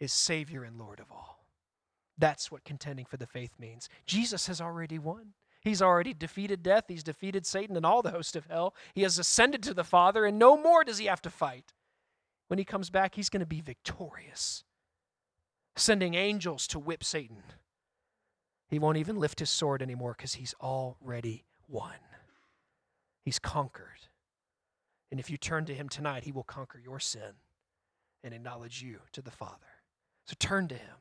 is 0.00 0.12
Savior 0.12 0.64
and 0.64 0.76
Lord 0.76 0.98
of 0.98 1.12
all. 1.12 1.46
That's 2.18 2.50
what 2.50 2.64
contending 2.64 3.04
for 3.04 3.16
the 3.16 3.28
faith 3.28 3.52
means. 3.60 3.88
Jesus 4.04 4.48
has 4.48 4.60
already 4.60 4.98
won. 4.98 5.34
He's 5.60 5.80
already 5.80 6.12
defeated 6.12 6.64
death. 6.64 6.86
He's 6.88 7.04
defeated 7.04 7.46
Satan 7.46 7.76
and 7.76 7.86
all 7.86 8.02
the 8.02 8.10
host 8.10 8.34
of 8.34 8.46
hell. 8.46 8.74
He 8.92 9.02
has 9.02 9.20
ascended 9.20 9.62
to 9.62 9.72
the 9.72 9.84
Father, 9.84 10.24
and 10.24 10.36
no 10.36 10.60
more 10.60 10.82
does 10.82 10.98
he 10.98 11.06
have 11.06 11.22
to 11.22 11.30
fight. 11.30 11.74
When 12.48 12.58
he 12.58 12.64
comes 12.64 12.90
back, 12.90 13.14
he's 13.14 13.28
going 13.28 13.38
to 13.38 13.46
be 13.46 13.60
victorious, 13.60 14.64
sending 15.80 16.14
angels 16.14 16.66
to 16.68 16.78
whip 16.78 17.04
Satan. 17.04 17.42
He 18.68 18.78
won't 18.78 18.98
even 18.98 19.18
lift 19.18 19.40
his 19.40 19.50
sword 19.50 19.82
anymore 19.82 20.14
because 20.16 20.34
he's 20.34 20.54
already 20.60 21.44
won. 21.66 21.94
He's 23.24 23.38
conquered. 23.38 23.86
And 25.10 25.18
if 25.18 25.30
you 25.30 25.36
turn 25.36 25.64
to 25.66 25.74
him 25.74 25.88
tonight, 25.88 26.24
he 26.24 26.32
will 26.32 26.42
conquer 26.42 26.78
your 26.78 27.00
sin 27.00 27.40
and 28.22 28.34
acknowledge 28.34 28.82
you 28.82 28.98
to 29.12 29.22
the 29.22 29.30
Father. 29.30 29.82
So 30.26 30.34
turn 30.38 30.68
to 30.68 30.74
him. 30.74 30.96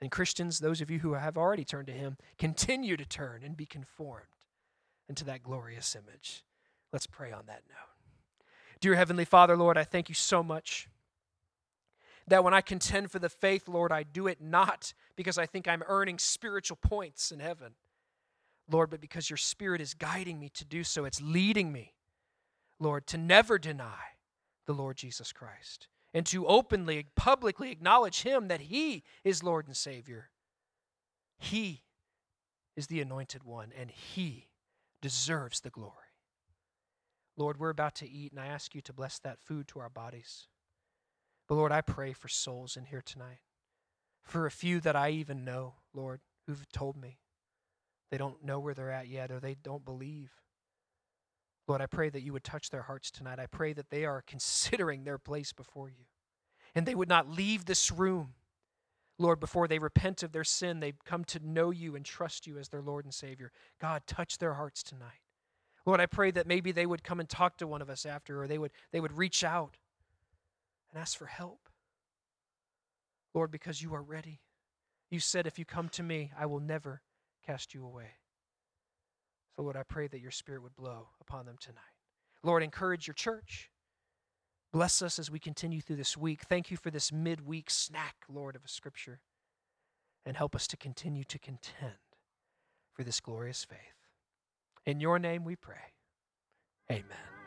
And 0.00 0.10
Christians, 0.10 0.58
those 0.58 0.80
of 0.80 0.90
you 0.90 1.00
who 1.00 1.14
have 1.14 1.36
already 1.36 1.64
turned 1.64 1.86
to 1.88 1.92
Him, 1.92 2.16
continue 2.38 2.96
to 2.96 3.04
turn 3.04 3.42
and 3.44 3.56
be 3.56 3.66
conformed 3.66 4.24
into 5.08 5.24
that 5.24 5.42
glorious 5.42 5.94
image. 5.94 6.44
Let's 6.92 7.06
pray 7.06 7.32
on 7.32 7.44
that 7.46 7.62
note. 7.68 8.46
Dear 8.80 8.94
Heavenly 8.94 9.26
Father, 9.26 9.56
Lord, 9.56 9.76
I 9.76 9.84
thank 9.84 10.08
you 10.08 10.14
so 10.14 10.42
much 10.42 10.88
that 12.30 12.44
when 12.44 12.54
I 12.54 12.60
contend 12.60 13.10
for 13.10 13.18
the 13.18 13.28
faith, 13.28 13.68
Lord, 13.68 13.92
I 13.92 14.04
do 14.04 14.28
it 14.28 14.40
not 14.40 14.94
because 15.16 15.36
I 15.36 15.46
think 15.46 15.66
I'm 15.68 15.82
earning 15.86 16.18
spiritual 16.18 16.78
points 16.80 17.32
in 17.32 17.40
heaven, 17.40 17.74
Lord, 18.70 18.88
but 18.90 19.00
because 19.00 19.28
your 19.28 19.36
Spirit 19.36 19.80
is 19.80 19.94
guiding 19.94 20.38
me 20.38 20.48
to 20.50 20.64
do 20.64 20.84
so. 20.84 21.04
It's 21.04 21.20
leading 21.20 21.72
me, 21.72 21.94
Lord, 22.78 23.06
to 23.08 23.18
never 23.18 23.58
deny 23.58 24.16
the 24.66 24.72
Lord 24.72 24.96
Jesus 24.96 25.32
Christ 25.32 25.88
and 26.14 26.24
to 26.26 26.46
openly, 26.46 27.06
publicly 27.16 27.72
acknowledge 27.72 28.22
Him 28.22 28.46
that 28.48 28.62
He 28.62 29.02
is 29.24 29.42
Lord 29.42 29.66
and 29.66 29.76
Savior. 29.76 30.30
He 31.38 31.82
is 32.76 32.86
the 32.86 33.00
anointed 33.00 33.42
one, 33.42 33.72
and 33.76 33.90
He 33.90 34.50
deserves 35.02 35.60
the 35.60 35.70
glory. 35.70 35.94
Lord, 37.36 37.58
we're 37.58 37.70
about 37.70 37.96
to 37.96 38.08
eat, 38.08 38.30
and 38.30 38.40
I 38.40 38.46
ask 38.46 38.74
you 38.74 38.80
to 38.82 38.92
bless 38.92 39.18
that 39.20 39.40
food 39.40 39.66
to 39.68 39.80
our 39.80 39.88
bodies. 39.88 40.46
But 41.50 41.56
Lord, 41.56 41.72
I 41.72 41.80
pray 41.80 42.12
for 42.12 42.28
souls 42.28 42.76
in 42.76 42.84
here 42.84 43.02
tonight, 43.04 43.40
for 44.22 44.46
a 44.46 44.52
few 44.52 44.78
that 44.82 44.94
I 44.94 45.10
even 45.10 45.44
know, 45.44 45.74
Lord, 45.92 46.20
who've 46.46 46.70
told 46.70 46.96
me 46.96 47.18
they 48.08 48.18
don't 48.18 48.44
know 48.44 48.60
where 48.60 48.72
they're 48.72 48.92
at 48.92 49.08
yet 49.08 49.32
or 49.32 49.40
they 49.40 49.56
don't 49.60 49.84
believe. 49.84 50.30
Lord, 51.66 51.80
I 51.80 51.86
pray 51.86 52.08
that 52.08 52.22
you 52.22 52.32
would 52.32 52.44
touch 52.44 52.70
their 52.70 52.82
hearts 52.82 53.10
tonight. 53.10 53.40
I 53.40 53.46
pray 53.46 53.72
that 53.72 53.90
they 53.90 54.04
are 54.04 54.22
considering 54.28 55.02
their 55.02 55.18
place 55.18 55.52
before 55.52 55.88
you 55.88 56.04
and 56.72 56.86
they 56.86 56.94
would 56.94 57.08
not 57.08 57.28
leave 57.28 57.64
this 57.64 57.90
room. 57.90 58.34
Lord, 59.18 59.40
before 59.40 59.66
they 59.66 59.80
repent 59.80 60.22
of 60.22 60.30
their 60.30 60.44
sin, 60.44 60.78
they 60.78 60.92
come 61.04 61.24
to 61.24 61.44
know 61.44 61.72
you 61.72 61.96
and 61.96 62.04
trust 62.04 62.46
you 62.46 62.58
as 62.58 62.68
their 62.68 62.80
Lord 62.80 63.04
and 63.04 63.12
Savior. 63.12 63.50
God, 63.80 64.04
touch 64.06 64.38
their 64.38 64.54
hearts 64.54 64.84
tonight. 64.84 65.18
Lord, 65.84 65.98
I 65.98 66.06
pray 66.06 66.30
that 66.30 66.46
maybe 66.46 66.70
they 66.70 66.86
would 66.86 67.02
come 67.02 67.18
and 67.18 67.28
talk 67.28 67.56
to 67.56 67.66
one 67.66 67.82
of 67.82 67.90
us 67.90 68.06
after, 68.06 68.40
or 68.40 68.46
they 68.46 68.58
would, 68.58 68.70
they 68.92 69.00
would 69.00 69.18
reach 69.18 69.42
out 69.42 69.78
and 70.92 71.00
ask 71.00 71.16
for 71.16 71.26
help. 71.26 71.68
Lord, 73.34 73.50
because 73.50 73.80
you 73.82 73.94
are 73.94 74.02
ready. 74.02 74.40
You 75.10 75.20
said, 75.20 75.46
if 75.46 75.58
you 75.58 75.64
come 75.64 75.88
to 75.90 76.02
me, 76.02 76.30
I 76.38 76.46
will 76.46 76.60
never 76.60 77.02
cast 77.46 77.74
you 77.74 77.84
away. 77.84 78.12
So, 79.56 79.62
Lord, 79.62 79.76
I 79.76 79.82
pray 79.82 80.08
that 80.08 80.20
your 80.20 80.30
Spirit 80.30 80.62
would 80.62 80.76
blow 80.76 81.08
upon 81.20 81.46
them 81.46 81.56
tonight. 81.60 81.82
Lord, 82.42 82.62
encourage 82.62 83.06
your 83.06 83.14
church. 83.14 83.70
Bless 84.72 85.02
us 85.02 85.18
as 85.18 85.30
we 85.30 85.38
continue 85.38 85.80
through 85.80 85.96
this 85.96 86.16
week. 86.16 86.42
Thank 86.48 86.70
you 86.70 86.76
for 86.76 86.90
this 86.90 87.12
midweek 87.12 87.70
snack, 87.70 88.14
Lord, 88.32 88.54
of 88.54 88.64
a 88.64 88.68
scripture. 88.68 89.20
And 90.24 90.36
help 90.36 90.54
us 90.54 90.66
to 90.68 90.76
continue 90.76 91.24
to 91.24 91.38
contend 91.38 91.94
for 92.92 93.02
this 93.02 93.20
glorious 93.20 93.64
faith. 93.64 93.78
In 94.86 95.00
your 95.00 95.18
name 95.18 95.44
we 95.44 95.56
pray. 95.56 95.94
Amen. 96.90 97.39